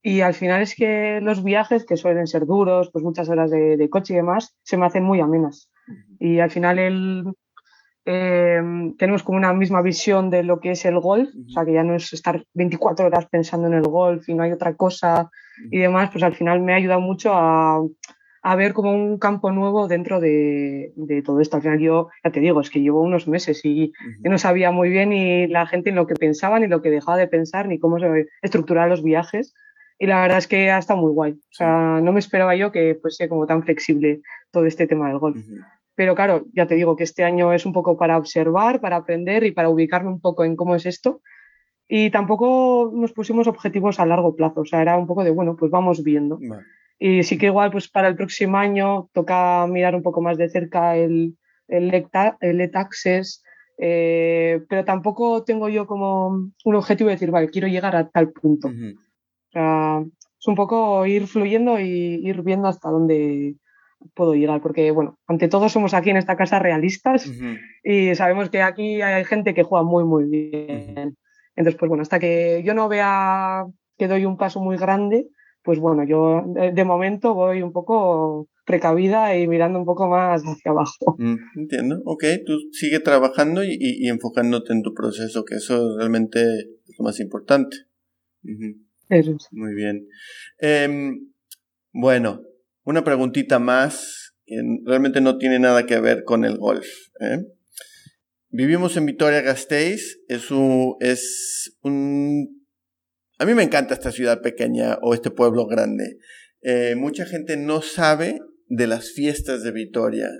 Y 0.00 0.20
al 0.20 0.34
final 0.34 0.62
es 0.62 0.76
que 0.76 1.18
los 1.20 1.42
viajes, 1.42 1.84
que 1.84 1.96
suelen 1.96 2.28
ser 2.28 2.46
duros, 2.46 2.90
pues 2.92 3.02
muchas 3.02 3.28
horas 3.28 3.50
de, 3.50 3.88
coche 3.90 4.12
y 4.12 4.18
demás, 4.18 4.54
se 4.62 4.76
me 4.76 4.86
hacen 4.86 5.02
muy 5.02 5.18
amenas. 5.18 5.68
Y 6.20 6.38
al 6.38 6.52
final 6.52 6.78
el, 6.78 7.24
em, 8.04 8.96
tenemos 8.96 9.24
como 9.24 9.36
una 9.36 9.52
misma 9.52 9.82
visión 9.82 10.30
de 10.30 10.44
lo 10.44 10.60
que 10.60 10.70
es 10.70 10.84
el 10.84 11.00
golf, 11.00 11.28
o 11.30 11.50
sea, 11.50 11.64
que 11.64 11.72
ya 11.72 11.82
no 11.82 11.96
es 11.96 12.12
estar 12.12 12.44
24 12.54 13.06
horas 13.06 13.26
pensando 13.26 13.66
en 13.66 13.74
el 13.74 13.88
golf 13.88 14.28
y 14.28 14.34
no 14.34 14.44
hay 14.44 14.52
otra 14.52 14.76
cosa 14.76 15.28
y 15.72 15.78
demás, 15.80 16.10
pues 16.12 16.22
al 16.22 16.36
final 16.36 16.60
me 16.60 16.72
ha 16.72 16.76
ayudado 16.76 17.00
mucho 17.00 17.32
a, 17.34 17.82
a 18.46 18.56
ver 18.56 18.74
como 18.74 18.92
un 18.92 19.18
campo 19.18 19.50
nuevo 19.52 19.88
dentro 19.88 20.20
de, 20.20 20.92
todo 21.24 21.40
esto. 21.40 21.56
Al 21.56 21.62
final 21.62 21.78
yo, 21.80 22.08
ya 22.22 22.30
te 22.30 22.40
digo, 22.40 22.60
es 22.60 22.68
que 22.68 22.82
llevo 22.82 23.00
unos 23.00 23.26
meses 23.26 23.64
y 23.64 23.94
no 24.20 24.36
sabía 24.36 24.70
muy 24.70 24.90
bien 24.90 25.08
ni 25.08 25.46
la 25.46 25.66
gente 25.66 25.88
en 25.88 25.96
lo 25.96 26.06
que 26.06 26.14
pensaba, 26.14 26.58
ni 26.58 26.66
lo 26.66 26.82
que 26.82 26.90
dejaba 26.90 27.16
de 27.16 27.26
pensar, 27.26 27.66
ni 27.66 27.78
cómo 27.78 27.98
se 27.98 28.26
estructuraban 28.42 28.90
los 28.90 29.02
viajes. 29.02 29.54
Y 29.98 30.06
la 30.06 30.20
verdad 30.20 30.36
es 30.36 30.46
que 30.46 30.70
ha 30.70 30.76
estado 30.76 31.00
muy 31.00 31.12
guay. 31.12 31.32
O 31.32 31.54
sea, 31.54 32.00
no 32.02 32.12
me 32.12 32.20
esperaba 32.20 32.54
yo 32.54 32.70
que 32.70 32.98
fuese 33.00 33.30
como 33.30 33.46
tan 33.46 33.62
flexible 33.62 34.20
todo 34.50 34.66
este 34.66 34.86
tema 34.86 35.08
del 35.08 35.18
golf. 35.18 35.42
Pero 35.94 36.14
claro, 36.14 36.44
ya 36.52 36.66
te 36.66 36.74
digo 36.74 36.96
que 36.96 37.04
este 37.04 37.24
año 37.24 37.50
es 37.54 37.64
un 37.64 37.72
poco 37.72 37.96
para 37.96 38.18
observar, 38.18 38.82
para 38.82 38.96
aprender 38.96 39.44
y 39.44 39.52
para 39.52 39.70
ubicarme 39.70 40.10
un 40.10 40.20
poco 40.20 40.44
en 40.44 40.54
cómo 40.54 40.74
es 40.74 40.84
esto. 40.84 41.22
Y 41.88 42.10
tampoco 42.10 42.92
nos 42.94 43.14
pusimos 43.14 43.46
objetivos 43.46 44.00
a 44.00 44.04
largo 44.04 44.36
plazo. 44.36 44.60
O 44.60 44.64
sea, 44.66 44.82
era 44.82 44.98
un 44.98 45.06
poco 45.06 45.24
de, 45.24 45.30
bueno, 45.30 45.56
pues 45.56 45.70
vamos 45.70 46.02
viendo. 46.02 46.38
Y 46.98 47.22
sí 47.24 47.38
que 47.38 47.46
igual 47.46 47.70
pues 47.70 47.88
para 47.88 48.08
el 48.08 48.16
próximo 48.16 48.56
año 48.56 49.08
toca 49.12 49.66
mirar 49.66 49.94
un 49.94 50.02
poco 50.02 50.20
más 50.20 50.38
de 50.38 50.48
cerca 50.48 50.96
el, 50.96 51.36
el, 51.68 52.06
el 52.40 52.70
access, 52.74 53.42
eh, 53.78 54.60
pero 54.68 54.84
tampoco 54.84 55.42
tengo 55.42 55.68
yo 55.68 55.86
como 55.86 56.28
un 56.28 56.74
objetivo 56.74 57.08
de 57.08 57.16
decir, 57.16 57.30
vale, 57.30 57.50
quiero 57.50 57.68
llegar 57.68 57.96
a 57.96 58.08
tal 58.08 58.30
punto. 58.30 58.68
O 58.68 59.52
sea, 59.52 60.04
es 60.38 60.48
un 60.48 60.54
poco 60.54 61.04
ir 61.06 61.26
fluyendo 61.26 61.80
y 61.80 62.20
ir 62.26 62.42
viendo 62.42 62.68
hasta 62.68 62.90
dónde 62.90 63.56
puedo 64.14 64.34
llegar, 64.34 64.60
porque 64.60 64.90
bueno, 64.90 65.18
ante 65.26 65.48
todo 65.48 65.68
somos 65.68 65.94
aquí 65.94 66.10
en 66.10 66.18
esta 66.18 66.36
casa 66.36 66.58
realistas 66.58 67.30
y 67.82 68.14
sabemos 68.14 68.50
que 68.50 68.60
aquí 68.62 69.00
hay 69.00 69.24
gente 69.24 69.54
que 69.54 69.62
juega 69.62 69.84
muy, 69.84 70.04
muy 70.04 70.24
bien. 70.26 71.16
Entonces, 71.56 71.78
pues 71.78 71.88
bueno, 71.88 72.02
hasta 72.02 72.18
que 72.18 72.62
yo 72.64 72.74
no 72.74 72.88
vea 72.88 73.64
que 73.96 74.08
doy 74.08 74.24
un 74.24 74.36
paso 74.36 74.60
muy 74.60 74.76
grande, 74.76 75.28
pues 75.64 75.78
bueno, 75.78 76.04
yo 76.06 76.44
de, 76.46 76.84
momento 76.84 77.34
voy 77.34 77.62
un 77.62 77.72
poco 77.72 78.48
precavida 78.66 79.36
y 79.36 79.48
mirando 79.48 79.78
un 79.78 79.86
poco 79.86 80.06
más 80.08 80.42
hacia 80.42 80.72
abajo. 80.72 81.16
Mm, 81.18 81.36
entiendo, 81.56 82.02
ok, 82.04 82.24
tú 82.44 82.52
sigue 82.70 83.00
trabajando 83.00 83.64
y, 83.64 84.06
enfocándote 84.08 84.74
en 84.74 84.82
tu 84.82 84.92
proceso, 84.92 85.44
que 85.44 85.56
eso 85.56 85.96
realmente 85.96 86.40
es 86.40 86.94
lo 86.98 87.04
más 87.04 87.18
importante. 87.18 87.78
Eso 89.08 89.36
Muy 89.52 89.74
bien. 89.74 90.06
Em, 90.58 91.32
bueno, 91.92 92.42
una 92.84 93.02
preguntita 93.02 93.58
más 93.58 94.34
que 94.44 94.56
realmente 94.84 95.22
no 95.22 95.38
tiene 95.38 95.58
nada 95.58 95.86
que 95.86 95.98
ver 95.98 96.24
con 96.24 96.44
el 96.44 96.58
golf. 96.58 96.86
¿eh? 97.20 97.42
Vivimos 98.50 98.98
en 98.98 99.06
Vitoria 99.06 99.40
Gasteiz, 99.40 100.20
es 100.28 100.48
es 101.00 101.78
un 101.82 102.63
a 103.44 103.46
mí 103.46 103.52
me 103.52 103.62
encanta 103.62 103.92
esta 103.92 104.10
ciudad 104.10 104.40
pequeña 104.40 104.98
o 105.02 105.12
este 105.12 105.30
pueblo 105.30 105.66
grande. 105.66 106.16
Eh, 106.62 106.94
mucha 106.96 107.26
gente 107.26 107.58
no 107.58 107.82
sabe 107.82 108.40
de 108.68 108.86
las 108.86 109.12
fiestas 109.12 109.62
de 109.62 109.70
Vitoria. 109.70 110.30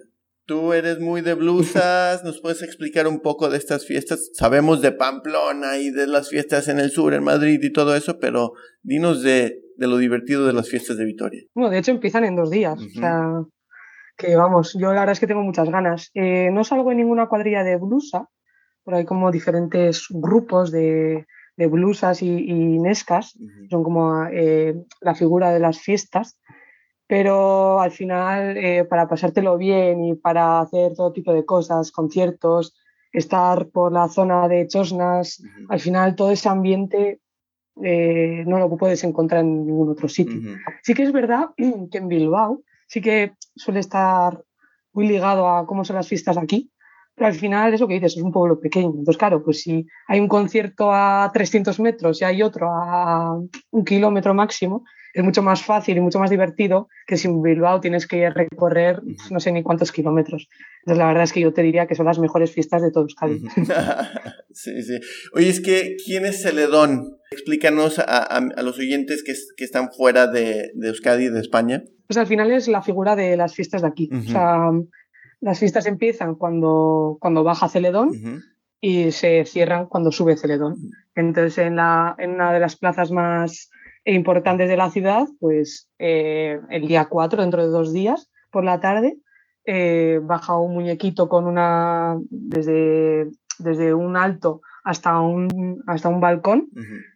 Tú 0.47 0.73
eres 0.73 1.01
muy 1.01 1.21
de 1.21 1.35
blusas, 1.35 2.25
¿nos 2.25 2.41
puedes 2.41 2.63
explicar 2.63 3.07
un 3.07 3.21
poco 3.21 3.51
de 3.51 3.59
estas 3.59 3.87
fiestas? 3.87 4.31
Sabemos 4.33 4.81
de 4.81 4.93
Pamplona 4.93 5.77
y 5.77 5.91
de 5.91 6.07
las 6.07 6.31
fiestas 6.31 6.69
en 6.69 6.81
el 6.81 6.91
sur, 6.91 7.13
en 7.13 7.25
Madrid 7.25 7.61
y 7.63 7.73
todo 7.73 7.95
eso, 7.95 8.19
pero 8.19 8.53
dinos 8.83 9.23
de, 9.23 9.61
lo 9.77 9.99
divertido 9.99 10.47
de 10.47 10.55
las 10.55 10.71
fiestas 10.71 10.97
de 10.97 11.05
Vitoria. 11.05 11.43
Bueno, 11.55 11.69
de 11.69 11.81
hecho 11.81 11.91
empiezan 11.91 12.25
en 12.25 12.37
dos 12.37 12.51
días, 12.51 12.81
o 12.81 13.01
sea, 13.01 13.23
que 14.17 14.35
vamos, 14.35 14.73
yo 14.81 14.95
la 14.95 15.01
verdad 15.01 15.13
es 15.13 15.21
que 15.21 15.27
tengo 15.27 15.43
muchas 15.43 15.69
ganas. 15.69 16.11
Eh, 16.15 16.49
no 16.51 16.65
salgo 16.65 16.91
en 16.91 16.99
ninguna 16.99 17.29
cuadrilla 17.29 17.65
de 17.65 17.77
blusa, 17.77 18.31
pero 18.83 18.97
hay 18.97 19.05
como 19.05 19.31
diferentes 19.31 20.07
grupos 20.09 20.71
de, 20.71 21.27
de 21.57 21.67
blusas 21.67 22.23
y, 22.23 22.53
nescas, 22.79 23.39
son 23.71 23.85
como 23.85 24.25
eh, 24.27 24.75
la 25.01 25.15
figura 25.15 25.53
de 25.53 25.61
las 25.61 25.79
fiestas, 25.79 26.39
pero 27.07 27.81
al 27.81 27.91
final 27.91 28.57
eh, 28.57 28.85
para 28.85 29.09
pasártelo 29.09 29.57
bien 29.57 30.05
y 30.05 30.15
para 30.15 30.61
hacer 30.61 30.95
todo 30.95 31.13
tipo 31.13 31.33
de 31.33 31.45
cosas, 31.45 31.93
conciertos, 31.93 32.75
estar 33.13 33.69
por 33.69 33.93
la 33.93 34.09
zona 34.09 34.49
de 34.49 34.67
Chosnas, 34.67 35.43
al 35.69 35.81
final 35.81 36.17
todo 36.17 36.33
ese 36.33 36.49
ambiente 36.49 37.21
eh, 37.83 38.45
no 38.47 38.59
lo 38.59 38.77
puedes 38.77 39.03
encontrar 39.05 39.43
en 39.43 39.67
ningún 39.67 39.91
otro 39.91 40.09
sitio. 40.09 40.41
Sí 40.83 40.95
que 40.95 41.05
es 41.05 41.13
verdad 41.13 41.51
que 41.91 41.99
en 41.99 42.09
Bilbao 42.09 42.63
sí 42.87 43.01
que 43.01 43.35
suele 43.55 43.81
estar 43.81 44.43
muy 44.93 45.09
ligado 45.09 45.49
a 45.49 45.67
cómo 45.67 45.85
son 45.85 45.97
las 45.97 46.09
fiestas 46.09 46.37
aquí, 46.37 46.71
Pero 47.17 47.29
al 47.29 47.35
final, 47.35 47.73
eso 47.73 47.87
que 47.87 47.95
dices, 47.95 48.17
es 48.17 48.23
un 48.23 48.33
pueblo 48.33 48.59
pequeño. 48.59 48.89
Entonces, 48.89 49.17
claro, 49.17 49.43
pues 49.45 49.63
si 49.63 49.87
hay 50.09 50.21
un 50.21 50.29
concierto 50.29 50.93
a 50.93 51.31
300 51.33 51.79
metros 51.81 52.21
y 52.21 52.25
hay 52.25 52.43
otro 52.43 52.69
a 52.69 53.39
un 53.71 53.85
kilómetro 53.85 54.35
máximo, 54.35 54.85
es 55.15 55.23
mucho 55.23 55.43
más 55.43 55.63
fácil 55.63 55.97
y 55.97 56.01
mucho 56.01 56.19
más 56.19 56.29
divertido 56.29 56.89
que 57.07 57.17
si 57.17 57.29
en 57.29 57.41
Bilbao 57.41 57.81
tienes 57.81 58.09
que 58.09 58.29
recorrer 58.31 59.01
no 59.31 59.39
sé 59.39 59.53
ni 59.53 59.63
cuántos 59.63 59.93
kilómetros. 59.93 60.49
Entonces, 60.81 60.99
la 60.99 61.07
verdad 61.07 61.23
es 61.23 61.33
que 61.33 61.41
yo 61.41 61.53
te 61.53 61.63
diría 61.63 61.87
que 61.87 61.95
son 61.95 62.07
las 62.07 62.19
mejores 62.19 62.51
fiestas 62.51 62.83
de 62.83 62.91
todo 62.91 63.05
Euskadi. 63.05 63.39
sí, 64.51 64.83
sí. 64.83 64.99
Oye, 65.33 65.49
es 65.49 65.61
que, 65.61 65.95
¿quién 66.05 66.27
es 66.27 66.43
Celedón? 66.43 67.19
Explícanos 67.31 68.01
a, 68.01 68.41
los 68.63 68.79
oyentes 68.79 69.23
que, 69.25 69.35
que, 69.57 69.65
están 69.65 69.93
fuera 69.93 70.27
de, 70.27 70.73
de 70.75 70.89
Euskadi 70.89 71.27
y 71.27 71.31
de 71.31 71.41
España. 71.41 71.85
Pues 72.09 72.19
al 72.19 72.27
final 72.27 72.51
es 72.51 72.69
la 72.69 72.83
figura 72.83 73.17
de 73.17 73.37
las 73.37 73.55
fiestas 73.55 73.83
de 73.83 73.89
aquí. 73.89 74.11
O 74.13 74.23
sea, 74.23 74.71
las 75.45 75.59
fiestas 75.59 75.85
empiezan 75.85 76.37
cuando, 76.37 77.19
cuando 77.21 77.45
baja 77.45 77.69
Celedón 77.69 78.43
y 78.81 79.13
se 79.13 79.45
cierran 79.45 79.85
cuando 79.87 80.11
sube 80.11 80.39
Celedón. 80.39 80.77
Entonces, 81.15 81.59
en, 81.59 81.77
la, 81.77 82.15
en 82.17 82.31
una 82.31 82.51
de 82.51 82.61
las 82.61 82.77
plazas 82.77 83.11
más 83.11 83.71
importantes 84.07 84.71
de 84.71 84.79
la 84.79 84.91
ciudad, 84.91 85.29
pues 85.41 85.91
eh, 85.99 86.61
el 86.71 86.89
día 86.89 87.09
4, 87.11 87.43
dentro 87.43 87.63
de 87.63 87.69
dos 87.69 87.93
días, 87.93 88.31
por 88.51 88.65
la 88.65 88.81
tarde, 88.81 89.19
eh, 89.67 90.19
baja 90.23 90.57
un 90.57 90.73
muñequito 90.73 91.29
con 91.29 91.47
una, 91.47 92.19
desde, 92.31 93.31
desde 93.59 93.93
un 93.93 94.17
alto 94.17 94.63
hasta 94.83 95.21
un, 95.21 95.83
hasta 95.87 96.09
un 96.09 96.21
balcón 96.21 96.71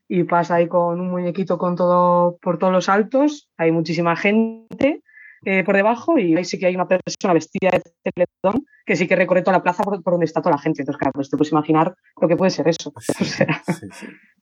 y 0.07 0.25
pasa 0.25 0.57
ahí 0.57 0.69
con 0.69 1.01
un 1.01 1.11
muñequito 1.11 1.57
con 1.57 1.77
todo, 1.77 2.37
por 2.43 2.59
todos 2.59 2.75
los 2.75 2.91
altos, 2.91 3.49
hay 3.57 3.73
muchísima 3.73 4.17
gente 4.17 5.03
eh, 5.45 5.63
por 5.65 5.77
debajo 5.77 6.19
y 6.19 6.37
ahí 6.37 6.45
sí 6.45 6.59
que 6.59 6.67
hay 6.67 6.75
una 6.75 6.89
persona 6.89 7.35
vestida 7.35 7.71
de 7.71 8.13
teletón 8.13 8.67
que 8.85 8.97
sí 8.97 9.07
que 9.07 9.17
recorre 9.17 9.43
toda 9.43 9.59
la 9.59 9.63
plaza 9.63 9.83
por, 9.85 10.03
donde 10.03 10.25
está 10.25 10.41
toda 10.41 10.57
la 10.57 10.63
gente. 10.63 10.83
Entonces, 10.83 10.99
claro, 10.99 11.13
pues 11.15 11.31
te 11.31 11.37
puedes 11.37 11.53
imaginar 11.53 11.95
lo 12.21 12.29
que 12.29 12.37
puede 12.37 12.51
ser 12.51 12.69
eso. 12.69 12.93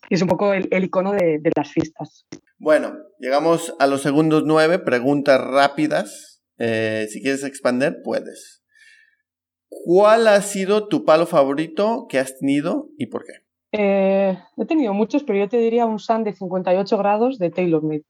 Y 0.08 0.14
es 0.14 0.22
un 0.22 0.28
poco 0.28 0.52
el, 0.52 0.84
icono 0.84 1.12
de, 1.12 1.40
las 1.56 1.72
fiestas. 1.72 2.26
Bueno, 2.58 2.94
llegamos 3.18 3.74
a 3.80 3.88
los 3.88 4.02
segundos 4.02 4.44
nueve, 4.46 4.78
preguntas 4.78 5.40
rápidas. 5.40 6.44
Eh, 6.58 7.08
si 7.10 7.20
quieres 7.20 7.42
expander, 7.42 8.02
puedes. 8.04 8.62
¿Cuál 9.68 10.28
ha 10.28 10.40
sido 10.42 10.86
tu 10.86 11.04
palo 11.04 11.26
favorito 11.26 12.06
que 12.08 12.20
has 12.20 12.38
tenido 12.38 12.88
y 12.96 13.06
por 13.06 13.24
qué? 13.24 13.32
Eh, 13.72 14.38
he 14.56 14.66
tenido 14.66 14.94
muchos, 14.94 15.24
pero 15.24 15.38
yo 15.38 15.48
te 15.48 15.58
diría 15.58 15.86
un 15.86 15.98
Sun 15.98 16.24
de 16.24 16.32
58 16.32 16.96
grados 16.98 17.38
de 17.38 17.50
TaylorMade. 17.50 18.04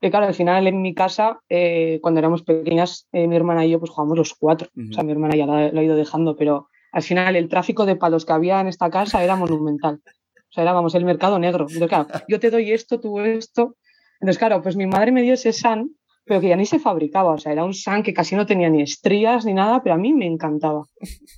Que 0.00 0.10
claro, 0.10 0.26
al 0.26 0.34
final 0.34 0.66
en 0.66 0.80
mi 0.80 0.94
casa, 0.94 1.40
eh, 1.48 1.98
cuando 2.00 2.20
éramos 2.20 2.42
pequeñas, 2.42 3.06
eh, 3.12 3.28
mi 3.28 3.36
hermana 3.36 3.66
y 3.66 3.70
yo 3.70 3.78
pues 3.78 3.90
jugamos 3.90 4.16
los 4.16 4.34
cuatro. 4.34 4.70
O 4.74 4.92
sea, 4.94 5.04
mi 5.04 5.12
hermana 5.12 5.36
ya 5.36 5.44
lo, 5.44 5.52
ha 5.52 5.82
ido 5.82 5.94
dejando, 5.94 6.36
pero 6.36 6.68
al 6.92 7.02
final 7.02 7.36
el 7.36 7.48
tráfico 7.48 7.84
de 7.84 7.96
palos 7.96 8.24
que 8.24 8.32
había 8.32 8.60
en 8.60 8.68
esta 8.68 8.88
casa 8.88 9.22
era 9.22 9.36
monumental. 9.36 10.00
O 10.36 10.52
sea, 10.52 10.62
era, 10.62 10.72
vamos, 10.72 10.94
el 10.94 11.04
mercado 11.04 11.38
negro. 11.38 11.66
Entonces, 11.68 11.88
claro, 11.88 12.06
yo 12.28 12.40
te 12.40 12.50
doy 12.50 12.72
esto, 12.72 12.98
tú 12.98 13.20
esto. 13.20 13.76
Entonces, 14.20 14.38
claro, 14.38 14.62
pues 14.62 14.74
mi 14.74 14.86
madre 14.86 15.12
me 15.12 15.20
dio 15.20 15.34
ese 15.34 15.52
san, 15.52 15.90
pero 16.24 16.40
que 16.40 16.48
ya 16.48 16.56
ni 16.56 16.64
se 16.64 16.78
fabricaba. 16.78 17.32
O 17.32 17.38
sea, 17.38 17.52
era 17.52 17.64
un 17.64 17.74
san 17.74 18.02
que 18.02 18.14
casi 18.14 18.36
no 18.36 18.46
tenía 18.46 18.70
ni 18.70 18.80
estrías 18.80 19.44
ni 19.44 19.52
nada, 19.52 19.82
pero 19.82 19.96
a 19.96 19.98
mí 19.98 20.14
me 20.14 20.26
encantaba. 20.26 20.80
O 20.80 20.86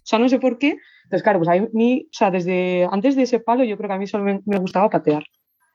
sea, 0.05 0.21
no 0.21 0.29
sé 0.29 0.39
por 0.39 0.59
qué. 0.59 0.77
Entonces, 1.05 1.25
claro, 1.25 1.41
pues 1.41 1.49
a 1.49 1.69
mí, 1.73 2.07
o 2.07 2.15
sea, 2.15 2.31
desde 2.31 2.89
antes 2.93 3.17
de 3.17 3.23
ese 3.23 3.41
palo, 3.41 3.65
yo 3.65 3.77
creo 3.77 3.89
que 3.89 3.95
a 3.95 3.99
mí 3.99 4.07
solo 4.07 4.25
me 4.25 4.59
gustaba 4.59 4.89
patear 4.89 5.25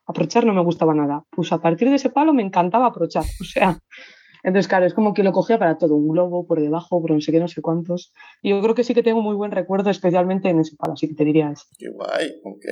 aprochar 0.08 0.46
no 0.46 0.54
me 0.54 0.64
gustaba 0.64 0.94
nada. 0.94 1.24
Pues 1.30 1.52
a 1.52 1.60
partir 1.60 1.90
de 1.90 1.96
ese 1.96 2.10
palo 2.10 2.34
me 2.34 2.44
encantaba 2.44 2.88
aprochar. 2.88 3.24
O 3.42 3.44
sea, 3.44 3.80
entonces, 4.44 4.68
claro, 4.68 4.86
es 4.86 4.94
como 4.94 5.14
que 5.14 5.24
lo 5.24 5.32
cogía 5.32 5.60
para 5.60 5.78
todo, 5.78 5.96
un 5.96 6.08
globo 6.08 6.46
por 6.46 6.62
debajo, 6.62 7.02
por 7.02 7.12
no 7.12 7.20
sé 7.20 7.32
qué, 7.32 7.40
no 7.40 7.48
sé 7.48 7.62
cuántos. 7.62 8.14
Y 8.42 8.52
yo 8.52 8.62
creo 8.62 8.76
que 8.76 8.84
sí 8.84 8.94
que 8.94 9.04
tengo 9.04 9.22
muy 9.22 9.36
buen 9.36 9.52
recuerdo, 9.52 9.90
especialmente 9.90 10.50
en 10.50 10.60
ese 10.60 10.76
palo, 10.78 10.94
así 10.94 11.08
que 11.08 11.16
te 11.16 11.26
diría 11.26 11.52
eso. 11.52 11.66
Qué 11.78 11.90
guay, 11.90 12.36
ok. 12.44 12.66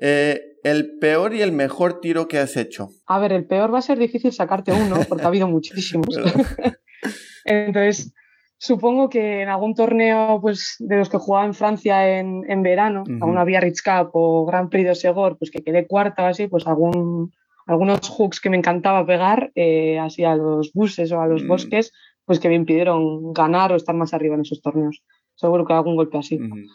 Eh, 0.00 0.40
¿El 0.62 0.98
peor 0.98 1.34
y 1.34 1.42
el 1.42 1.52
mejor 1.52 2.00
tiro 2.00 2.26
que 2.26 2.38
has 2.38 2.56
hecho? 2.56 2.88
A 3.06 3.18
ver, 3.18 3.32
el 3.32 3.46
peor 3.46 3.72
va 3.72 3.78
a 3.78 3.82
ser 3.82 3.98
difícil 3.98 4.32
sacarte 4.32 4.72
uno, 4.72 4.96
porque 5.08 5.24
ha 5.24 5.28
habido 5.28 5.46
muchísimos. 5.48 6.08
Entonces, 7.44 8.12
Supongo 8.58 9.08
que 9.08 9.42
en 9.42 9.48
algún 9.48 9.74
torneo 9.74 10.40
pues, 10.40 10.76
de 10.78 10.96
los 10.96 11.10
que 11.10 11.18
jugaba 11.18 11.44
en 11.44 11.54
Francia 11.54 12.18
en, 12.18 12.42
en 12.48 12.62
verano, 12.62 13.02
uh 13.02 13.10
-huh. 13.10 13.22
alguna 13.22 13.44
Biarritz 13.44 13.82
Cup 13.82 14.10
o 14.14 14.46
Grand 14.46 14.70
Prix 14.70 14.86
de 14.86 14.94
Segor, 14.94 15.36
pues 15.38 15.50
que 15.50 15.62
quedé 15.62 15.86
cuarta 15.86 16.24
o 16.24 16.26
así, 16.26 16.48
pues 16.48 16.66
algún, 16.66 17.32
algunos 17.66 18.08
hooks 18.08 18.40
que 18.40 18.48
me 18.50 18.56
encantaba 18.56 19.04
pegar, 19.04 19.52
eh, 19.54 19.98
así 19.98 20.24
a 20.24 20.36
los 20.36 20.72
buses 20.72 21.12
o 21.12 21.20
a 21.20 21.26
los 21.26 21.46
bosques, 21.46 21.92
pues 22.24 22.40
que 22.40 22.48
me 22.48 22.54
impidieron 22.54 23.32
ganar 23.32 23.72
o 23.72 23.76
estar 23.76 23.94
más 23.94 24.14
arriba 24.14 24.34
en 24.34 24.40
esos 24.40 24.62
torneos. 24.62 25.02
Seguro 25.34 25.66
que 25.66 25.74
algún 25.74 25.96
golpe 25.96 26.18
así. 26.18 26.36
Uh 26.36 26.48
-huh. 26.48 26.66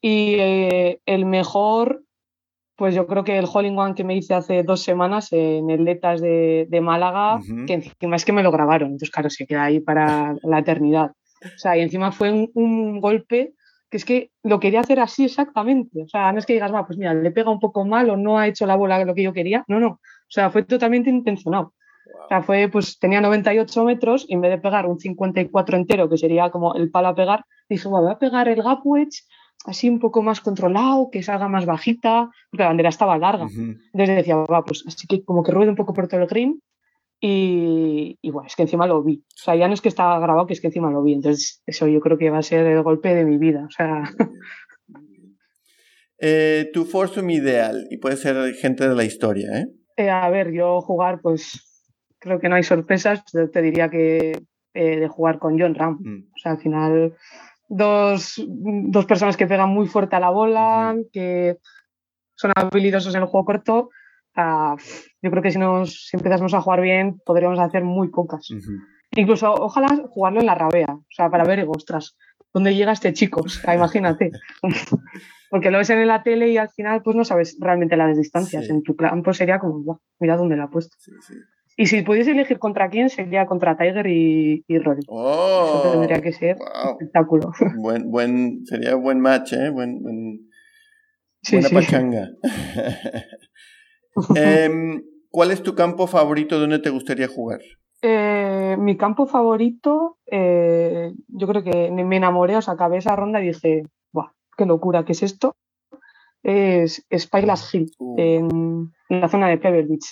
Y 0.00 0.36
eh, 0.38 1.00
el 1.06 1.26
mejor, 1.26 2.04
pues 2.76 2.94
yo 2.94 3.06
creo 3.06 3.24
que 3.24 3.38
el 3.38 3.46
Hole 3.52 3.68
in 3.68 3.78
One 3.78 3.94
que 3.94 4.04
me 4.04 4.14
hice 4.14 4.34
hace 4.34 4.62
dos 4.62 4.82
semanas 4.82 5.32
en 5.32 5.70
el 5.70 5.84
Letas 5.84 6.20
de, 6.20 6.66
de 6.68 6.80
Málaga, 6.80 7.36
uh 7.36 7.40
-huh. 7.40 7.66
que 7.66 7.74
encima 7.74 8.16
es 8.16 8.24
que 8.24 8.32
me 8.32 8.42
lo 8.42 8.52
grabaron, 8.52 8.88
entonces 8.88 9.10
claro, 9.10 9.30
se 9.30 9.46
queda 9.46 9.64
ahí 9.64 9.80
para 9.80 10.34
la 10.42 10.58
eternidad. 10.58 11.12
O 11.42 11.58
sea, 11.58 11.76
y 11.76 11.80
encima 11.80 12.12
fue 12.12 12.30
un, 12.30 12.50
un, 12.54 13.00
golpe 13.00 13.54
que 13.90 13.96
es 13.96 14.04
que 14.04 14.30
lo 14.42 14.58
quería 14.58 14.80
hacer 14.80 15.00
así 15.00 15.24
exactamente. 15.24 16.02
O 16.02 16.08
sea, 16.08 16.32
no 16.32 16.38
es 16.38 16.46
que 16.46 16.54
digas, 16.54 16.72
va, 16.72 16.86
pues 16.86 16.98
mira, 16.98 17.14
le 17.14 17.30
pega 17.30 17.50
un 17.50 17.60
poco 17.60 17.84
mal 17.84 18.10
o 18.10 18.16
no 18.16 18.38
ha 18.38 18.48
hecho 18.48 18.66
la 18.66 18.76
bola 18.76 19.04
lo 19.04 19.14
que 19.14 19.22
yo 19.22 19.32
quería. 19.32 19.64
No, 19.68 19.78
no. 19.78 19.88
O 19.88 20.30
sea, 20.30 20.50
fue 20.50 20.64
totalmente 20.64 21.08
intencionado. 21.08 21.72
Wow. 22.06 22.24
O 22.24 22.28
sea, 22.28 22.42
fue, 22.42 22.68
pues 22.68 22.98
tenía 22.98 23.20
98 23.20 23.84
metros 23.84 24.24
y 24.28 24.34
en 24.34 24.40
vez 24.40 24.50
de 24.50 24.58
pegar 24.58 24.86
un 24.86 24.98
54 24.98 25.76
entero, 25.76 26.08
que 26.08 26.18
sería 26.18 26.50
como 26.50 26.74
el 26.74 26.90
palo 26.90 27.08
a 27.08 27.14
pegar, 27.14 27.44
dije, 27.68 27.86
bueno, 27.88 28.06
voy 28.06 28.14
a 28.14 28.18
pegar 28.18 28.48
el 28.48 28.62
gap 28.62 28.80
wedge 28.84 29.22
así 29.66 29.88
un 29.88 29.98
poco 30.00 30.22
más 30.22 30.40
controlado, 30.40 31.10
que 31.10 31.22
salga 31.22 31.48
más 31.48 31.66
bajita, 31.66 32.30
porque 32.50 32.62
la 32.62 32.68
bandera 32.68 32.88
estaba 32.88 33.18
larga. 33.18 33.44
Uh 33.44 33.48
-huh. 33.48 33.78
Entonces 33.92 34.16
decía, 34.16 34.36
va, 34.36 34.64
pues 34.64 34.84
así 34.86 35.06
que 35.06 35.24
como 35.24 35.42
que 35.42 35.52
ruede 35.52 35.70
un 35.70 35.76
poco 35.76 35.92
por 35.92 36.08
todo 36.08 36.20
el 36.22 36.26
green 36.26 36.60
y, 37.20 38.18
y, 38.20 38.30
bueno, 38.30 38.46
es 38.46 38.56
que 38.56 38.62
encima 38.62 38.86
lo 38.86 39.02
vi. 39.02 39.24
O 39.24 39.42
sea, 39.42 39.56
ya 39.56 39.68
no 39.68 39.74
es 39.74 39.80
que 39.80 39.88
estaba 39.88 40.18
grabado, 40.20 40.46
que 40.46 40.52
es 40.52 40.60
que 40.60 40.66
encima 40.66 40.90
lo 40.90 41.02
vi. 41.02 41.14
Entonces, 41.14 41.62
eso 41.66 41.86
yo 41.88 42.00
creo 42.00 42.18
que 42.18 42.30
va 42.30 42.38
a 42.38 42.42
ser 42.42 42.66
el 42.66 42.82
golpe 42.82 43.14
de 43.14 43.24
mi 43.24 43.38
vida. 43.38 43.64
O 43.66 43.70
sea. 43.70 44.02
Eh, 46.18 46.70
tu 46.72 46.86
foursome 46.86 47.34
ideal, 47.34 47.86
y 47.90 47.98
puede 47.98 48.16
ser 48.16 48.54
gente 48.54 48.88
de 48.88 48.94
la 48.94 49.04
historia, 49.04 49.50
¿eh? 49.52 49.66
¿eh? 49.98 50.08
A 50.08 50.30
ver, 50.30 50.50
yo 50.50 50.80
jugar, 50.80 51.20
pues 51.20 51.84
creo 52.18 52.40
que 52.40 52.48
no 52.48 52.54
hay 52.54 52.62
sorpresas. 52.62 53.22
Te 53.52 53.60
diría 53.60 53.90
que 53.90 54.32
eh, 54.72 54.96
de 54.96 55.08
jugar 55.08 55.38
con 55.38 55.60
John 55.60 55.74
Ram. 55.74 55.98
Mm. 56.00 56.28
O 56.34 56.38
sea, 56.38 56.52
al 56.52 56.58
final, 56.58 57.14
dos, 57.68 58.42
dos 58.46 59.06
personas 59.06 59.36
que 59.36 59.46
pegan 59.46 59.70
muy 59.70 59.86
fuerte 59.86 60.16
a 60.16 60.20
la 60.20 60.30
bola, 60.30 60.96
que 61.12 61.58
son 62.34 62.52
habilidosos 62.54 63.14
en 63.14 63.22
el 63.22 63.28
juego 63.28 63.46
corto 63.46 63.90
Uh, 64.36 64.76
yo 65.22 65.30
creo 65.30 65.42
que 65.42 65.50
si, 65.50 65.58
nos, 65.58 66.08
si 66.08 66.16
empezásemos 66.16 66.52
a 66.52 66.60
jugar 66.60 66.82
bien, 66.82 67.18
podríamos 67.24 67.58
hacer 67.58 67.82
muy 67.84 68.08
pocas. 68.08 68.50
Uh 68.50 68.56
-huh. 68.56 68.80
Incluso, 69.12 69.52
ojalá 69.52 69.88
jugarlo 70.10 70.40
en 70.40 70.46
la 70.46 70.54
rabea, 70.54 70.92
o 70.92 71.06
sea, 71.08 71.30
para 71.30 71.44
ver, 71.44 71.66
ostras, 71.68 72.16
¿dónde 72.52 72.74
llega 72.74 72.92
este 72.92 73.14
chico? 73.14 73.40
O 73.44 73.48
sea, 73.48 73.74
imagínate. 73.74 74.32
Porque 75.50 75.70
lo 75.70 75.78
ves 75.78 75.90
en 75.90 76.06
la 76.06 76.22
tele 76.22 76.50
y 76.50 76.58
al 76.58 76.68
final, 76.68 77.02
pues 77.02 77.16
no 77.16 77.24
sabes 77.24 77.56
realmente 77.60 77.96
las 77.96 78.16
distancias. 78.16 78.66
Sí. 78.66 78.72
En 78.72 78.82
tu 78.82 78.94
campo 78.94 79.32
sería 79.32 79.58
como, 79.58 80.00
mira 80.18 80.36
dónde 80.36 80.56
la 80.56 80.64
ha 80.64 80.70
puesto. 80.70 80.96
Sí, 80.98 81.12
sí. 81.20 81.34
Y 81.78 81.86
si 81.86 82.00
pudiese 82.02 82.30
elegir 82.30 82.58
contra 82.58 82.88
quién, 82.88 83.10
sería 83.10 83.46
contra 83.46 83.76
Tiger 83.76 84.06
y, 84.06 84.64
y 84.66 84.78
Rory. 84.78 85.02
Oh, 85.08 85.82
Eso 85.82 85.92
tendría 85.92 86.22
que 86.22 86.32
ser 86.32 86.56
wow. 86.56 86.92
espectáculo. 86.92 87.52
Buen, 87.76 88.10
buen, 88.10 88.64
sería 88.64 88.94
buen 88.94 89.20
match, 89.20 89.52
¿eh? 89.52 89.68
Buen, 89.68 90.02
buen, 90.02 90.48
sí, 91.42 91.56
buena 91.56 91.68
pachanga. 91.68 92.30
eh, 94.36 95.02
¿Cuál 95.30 95.50
es 95.50 95.62
tu 95.62 95.74
campo 95.74 96.06
favorito? 96.06 96.58
¿Dónde 96.58 96.78
te 96.78 96.88
gustaría 96.88 97.28
jugar? 97.28 97.60
Eh, 98.00 98.76
mi 98.78 98.96
campo 98.96 99.26
favorito, 99.26 100.16
eh, 100.30 101.12
yo 101.28 101.46
creo 101.46 101.62
que 101.62 101.90
me 101.90 102.16
enamoré, 102.16 102.56
o 102.56 102.62
sea, 102.62 102.74
acabé 102.74 102.98
esa 102.98 103.16
ronda 103.16 103.42
y 103.42 103.48
dije, 103.48 103.82
¡buah, 104.12 104.32
qué 104.56 104.64
locura! 104.64 105.04
¿Qué 105.04 105.12
es 105.12 105.22
esto? 105.22 105.56
Es 106.42 107.04
Spyglass 107.14 107.74
Hill, 107.74 107.90
uh. 107.98 108.14
en, 108.18 108.92
en, 109.08 109.20
la 109.20 109.28
zona 109.28 109.48
de 109.48 109.58
Pebble 109.58 109.82
Beach. 109.82 110.06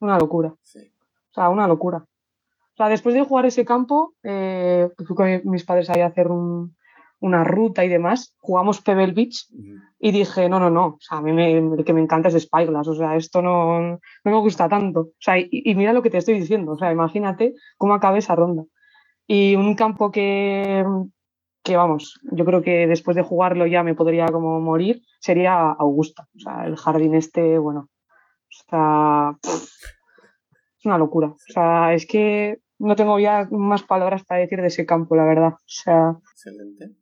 Una 0.00 0.18
locura. 0.18 0.54
Sí. 0.62 0.80
O 1.30 1.34
sea, 1.34 1.48
una 1.48 1.68
locura. 1.68 1.98
O 1.98 2.76
sea, 2.76 2.88
después 2.88 3.14
de 3.14 3.22
jugar 3.22 3.46
ese 3.46 3.64
campo, 3.64 4.14
eh, 4.22 4.88
fui 5.06 5.14
con 5.14 5.40
mis 5.44 5.64
padres 5.64 5.90
ahí 5.90 6.00
a 6.00 6.06
hacer 6.06 6.28
un, 6.28 6.74
una 7.20 7.44
ruta 7.44 7.84
y 7.84 7.88
demás, 7.88 8.34
jugamos 8.38 8.80
Pebble 8.80 9.12
Beach 9.12 9.46
uh 9.52 9.56
-huh. 9.56 9.80
y 9.98 10.10
dije, 10.10 10.48
no, 10.48 10.58
no, 10.58 10.70
no, 10.70 10.86
o 10.86 10.98
sea, 11.00 11.18
a 11.18 11.22
mí 11.22 11.32
me, 11.32 11.52
el 11.58 11.84
que 11.84 11.92
me 11.92 12.00
encanta 12.00 12.28
es 12.28 12.42
Spyglass, 12.42 12.88
o 12.88 12.94
sea, 12.94 13.16
esto 13.16 13.42
no, 13.42 13.80
no 13.90 14.00
me 14.24 14.38
gusta 14.38 14.68
tanto. 14.68 15.00
O 15.00 15.12
sea, 15.20 15.38
y, 15.38 15.48
y, 15.50 15.74
mira 15.74 15.92
lo 15.92 16.02
que 16.02 16.10
te 16.10 16.18
estoy 16.18 16.34
diciendo, 16.40 16.72
o 16.72 16.78
sea, 16.78 16.90
imagínate 16.90 17.54
cómo 17.76 17.94
acabé 17.94 18.18
esa 18.18 18.34
ronda. 18.34 18.64
Y 19.26 19.54
un 19.54 19.74
campo 19.74 20.10
que, 20.10 20.84
que, 21.62 21.76
vamos, 21.76 22.18
yo 22.32 22.44
creo 22.44 22.62
que 22.62 22.86
después 22.86 23.14
de 23.16 23.22
jugarlo 23.22 23.66
ya 23.66 23.82
me 23.82 23.94
podría 23.94 24.26
como 24.28 24.60
morir, 24.60 25.02
sería 25.20 25.70
Augusta, 25.70 26.26
o 26.36 26.40
sea, 26.40 26.66
el 26.66 26.76
jardín 26.76 27.14
este, 27.14 27.58
bueno, 27.58 27.88
o 28.50 28.70
sea, 28.70 29.38
es 30.78 30.84
una 30.84 30.98
locura. 30.98 31.28
O 31.28 31.52
sea, 31.52 31.94
es 31.94 32.06
que 32.06 32.58
no 32.78 32.96
tengo 32.96 33.18
ya 33.18 33.48
más 33.50 33.82
palabras 33.82 34.24
para 34.24 34.40
decir 34.40 34.60
de 34.60 34.68
ese 34.68 34.86
campo, 34.86 35.16
la 35.16 35.24
verdad. 35.24 35.52
O 35.54 35.58
sea, 35.66 36.16
Excelente. 36.32 37.00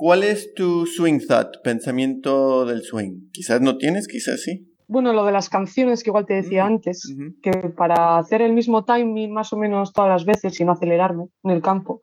¿Cuál 0.00 0.22
es 0.22 0.54
tu 0.54 0.86
swing 0.86 1.20
thought, 1.28 1.58
pensamiento 1.62 2.64
del 2.64 2.82
swing? 2.82 3.28
Quizás 3.32 3.60
no 3.60 3.76
tienes, 3.76 4.08
quizás 4.08 4.40
sí. 4.42 4.66
Bueno, 4.88 5.12
lo 5.12 5.26
de 5.26 5.32
las 5.32 5.50
canciones 5.50 6.02
que 6.02 6.08
igual 6.08 6.24
te 6.24 6.32
decía 6.32 6.64
mm, 6.64 6.66
antes, 6.66 7.14
que 7.42 7.52
para 7.76 8.16
hacer 8.16 8.40
el 8.40 8.54
mismo 8.54 8.86
timing 8.86 9.30
más 9.30 9.52
o 9.52 9.58
menos 9.58 9.92
todas 9.92 10.08
las 10.08 10.24
veces 10.24 10.58
y 10.58 10.64
no 10.64 10.72
acelerarme 10.72 11.26
en 11.44 11.50
el 11.50 11.60
campo, 11.60 12.00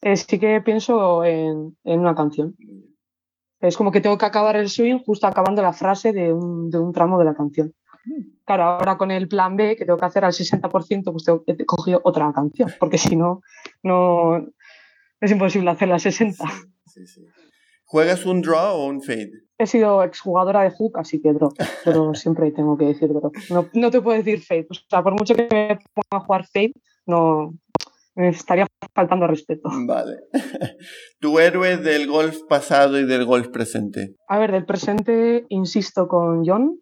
eh, 0.00 0.16
sí 0.16 0.38
que 0.38 0.60
pienso 0.60 1.24
en, 1.24 1.76
una 1.82 2.14
canción. 2.14 2.54
Es 3.58 3.76
como 3.76 3.90
que 3.90 4.00
tengo 4.00 4.16
que 4.16 4.26
acabar 4.26 4.54
el 4.54 4.68
swing 4.68 5.00
justo 5.04 5.26
acabando 5.26 5.60
la 5.60 5.72
frase 5.72 6.12
de 6.12 6.32
un, 6.32 6.70
de 6.70 6.78
un 6.78 6.92
tramo 6.92 7.18
de 7.18 7.24
la 7.24 7.34
canción. 7.34 7.74
Claro, 8.44 8.64
ahora 8.64 8.96
con 8.96 9.10
el 9.10 9.28
plan 9.28 9.56
B, 9.56 9.76
que 9.76 9.84
tengo 9.84 9.98
que 9.98 10.06
hacer 10.06 10.24
al 10.24 10.32
60%, 10.32 11.12
pues 11.12 11.24
tengo 11.24 11.44
que 11.44 11.64
coger 11.66 12.00
otra 12.02 12.32
canción, 12.32 12.72
porque 12.78 12.98
si 12.98 13.16
no, 13.16 13.42
no 13.82 14.46
es 15.20 15.30
imposible 15.30 15.70
hacer 15.70 15.88
la 15.88 15.98
60. 15.98 16.44
Sí, 16.86 17.06
sí. 17.06 17.24
¿Juegas 17.84 18.24
un 18.24 18.40
draw 18.40 18.76
o 18.76 18.86
un 18.86 19.02
fade? 19.02 19.32
He 19.58 19.66
sido 19.66 20.04
exjugadora 20.04 20.62
de 20.62 20.70
hook, 20.70 20.96
así 20.98 21.20
que 21.20 21.32
draw, 21.32 21.52
pero 21.84 22.14
siempre 22.14 22.50
tengo 22.52 22.78
que 22.78 22.84
decir 22.86 23.08
draw. 23.08 23.32
No, 23.50 23.68
no 23.74 23.90
te 23.90 24.00
puedo 24.00 24.16
decir 24.16 24.42
fade. 24.42 24.66
O 24.70 24.74
sea, 24.74 25.02
por 25.02 25.12
mucho 25.12 25.34
que 25.34 25.48
me 25.50 25.78
ponga 25.92 26.08
a 26.12 26.20
jugar 26.20 26.46
fade, 26.46 26.72
no, 27.06 27.52
estaría 28.28 28.66
faltando 28.94 29.26
respeto. 29.26 29.70
Vale. 29.86 30.18
¿Tu 31.20 31.38
héroe 31.38 31.76
del 31.76 32.06
golf 32.06 32.38
pasado 32.48 32.98
y 32.98 33.06
del 33.06 33.24
golf 33.24 33.48
presente? 33.48 34.14
A 34.28 34.38
ver, 34.38 34.52
del 34.52 34.66
presente 34.66 35.46
insisto 35.48 36.08
con 36.08 36.44
John, 36.44 36.78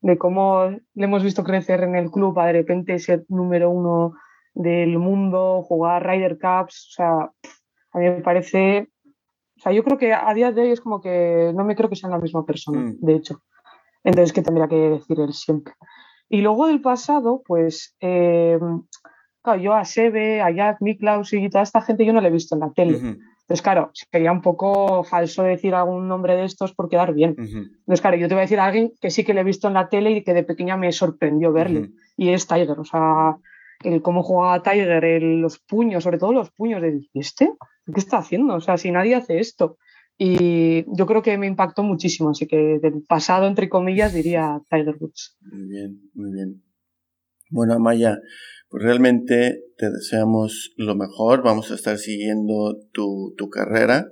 de 0.00 0.18
cómo 0.18 0.70
le 0.94 1.04
hemos 1.04 1.22
visto 1.22 1.44
crecer 1.44 1.82
en 1.82 1.96
el 1.96 2.10
club 2.10 2.38
a 2.38 2.46
de 2.46 2.52
repente 2.52 2.98
ser 2.98 3.24
número 3.28 3.70
uno 3.70 4.14
del 4.54 4.98
mundo, 4.98 5.62
jugar 5.62 6.06
Ryder 6.06 6.38
Cups, 6.38 6.88
o 6.90 6.92
sea, 6.96 7.32
a 7.92 7.98
mí 7.98 8.08
me 8.08 8.22
parece, 8.22 8.88
o 9.58 9.60
sea, 9.60 9.72
yo 9.72 9.84
creo 9.84 9.98
que 9.98 10.12
a 10.12 10.32
día 10.32 10.52
de 10.52 10.62
hoy 10.62 10.70
es 10.70 10.80
como 10.80 11.00
que 11.00 11.52
no 11.54 11.64
me 11.64 11.76
creo 11.76 11.90
que 11.90 11.96
sean 11.96 12.12
la 12.12 12.18
misma 12.18 12.44
persona, 12.44 12.80
mm. 12.80 12.96
de 13.00 13.14
hecho. 13.14 13.42
Entonces, 14.02 14.32
¿qué 14.32 14.42
tendría 14.42 14.68
que 14.68 14.76
decir 14.76 15.18
él 15.20 15.32
siempre? 15.32 15.74
Y 16.28 16.40
luego 16.40 16.66
del 16.66 16.80
pasado, 16.80 17.42
pues 17.46 17.96
eh, 18.00 18.58
yo 19.54 19.74
a 19.74 19.84
Sebe, 19.84 20.40
a 20.40 20.50
Jack 20.50 20.78
Miklaus 20.80 21.32
y 21.32 21.48
toda 21.48 21.62
esta 21.62 21.82
gente 21.82 22.04
yo 22.04 22.12
no 22.12 22.20
la 22.20 22.26
he 22.26 22.32
visto 22.32 22.56
en 22.56 22.60
la 22.62 22.72
tele. 22.72 22.96
Entonces, 22.96 23.62
claro, 23.62 23.92
sería 23.92 24.32
un 24.32 24.42
poco 24.42 25.04
falso 25.04 25.44
decir 25.44 25.72
algún 25.72 26.08
nombre 26.08 26.34
de 26.34 26.46
estos 26.46 26.74
por 26.74 26.88
quedar 26.88 27.14
bien. 27.14 27.36
Entonces, 27.38 28.00
claro, 28.00 28.16
yo 28.16 28.26
te 28.26 28.34
voy 28.34 28.40
a 28.40 28.48
decir 28.48 28.58
a 28.58 28.64
alguien 28.64 28.92
que 29.00 29.10
sí 29.10 29.22
que 29.22 29.34
le 29.34 29.42
he 29.42 29.44
visto 29.44 29.68
en 29.68 29.74
la 29.74 29.88
tele 29.88 30.10
y 30.10 30.24
que 30.24 30.34
de 30.34 30.42
pequeña 30.42 30.76
me 30.76 30.90
sorprendió 30.90 31.52
verle. 31.52 31.90
Y 32.16 32.30
es 32.30 32.48
Tiger. 32.48 32.80
O 32.80 32.84
sea, 32.84 33.36
el 33.84 34.02
cómo 34.02 34.24
jugaba 34.24 34.64
Tiger, 34.64 35.22
los 35.22 35.60
puños, 35.60 36.02
sobre 36.02 36.18
todo 36.18 36.32
los 36.32 36.50
puños 36.50 36.82
de 36.82 37.08
este, 37.14 37.52
¿qué 37.86 38.00
está 38.00 38.18
haciendo? 38.18 38.54
O 38.54 38.60
sea, 38.60 38.78
si 38.78 38.90
nadie 38.90 39.14
hace 39.14 39.38
esto. 39.38 39.78
Y 40.18 40.84
yo 40.96 41.06
creo 41.06 41.22
que 41.22 41.36
me 41.36 41.46
impactó 41.46 41.82
muchísimo, 41.82 42.30
así 42.30 42.46
que 42.46 42.78
del 42.80 43.04
pasado, 43.06 43.46
entre 43.46 43.68
comillas, 43.68 44.14
diría 44.14 44.60
Tiger 44.70 44.96
Woods. 44.98 45.36
Muy 45.52 45.68
bien, 45.68 46.00
muy 46.14 46.32
bien. 46.32 46.62
Bueno, 47.50 47.74
Amaya, 47.74 48.18
pues 48.68 48.82
realmente 48.82 49.62
te 49.76 49.90
deseamos 49.90 50.72
lo 50.76 50.94
mejor. 50.94 51.42
Vamos 51.42 51.70
a 51.70 51.74
estar 51.74 51.98
siguiendo 51.98 52.78
tu, 52.92 53.34
tu 53.36 53.48
carrera. 53.48 54.10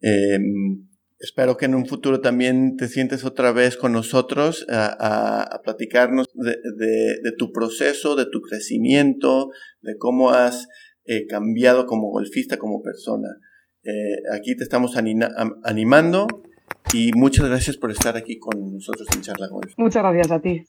Em, 0.00 0.88
espero 1.18 1.56
que 1.56 1.64
en 1.64 1.74
un 1.74 1.86
futuro 1.86 2.20
también 2.20 2.76
te 2.76 2.88
sientes 2.88 3.24
otra 3.24 3.52
vez 3.52 3.76
con 3.76 3.92
nosotros 3.92 4.66
a, 4.68 5.46
a, 5.54 5.62
platicarnos 5.62 6.26
de, 6.34 6.56
de, 6.76 7.32
tu 7.38 7.52
proceso, 7.52 8.16
de 8.16 8.26
tu 8.26 8.40
crecimiento, 8.42 9.50
de 9.80 9.96
cómo 9.96 10.30
has 10.30 10.68
eh, 11.06 11.26
cambiado 11.26 11.86
como 11.86 12.10
golfista, 12.10 12.58
como 12.58 12.82
persona. 12.82 13.28
Eh, 13.82 14.16
aquí 14.34 14.56
te 14.56 14.64
estamos 14.64 14.96
animando 14.96 16.26
y 16.92 17.10
muchas 17.14 17.48
gracias 17.48 17.76
por 17.76 17.90
estar 17.90 18.16
aquí 18.16 18.38
con 18.38 18.72
nosotros 18.72 19.06
en 19.14 19.20
Charla 19.20 19.48
Golf. 19.48 19.72
Muchas 19.76 20.02
gracias 20.02 20.30
a 20.30 20.40
ti. 20.40 20.64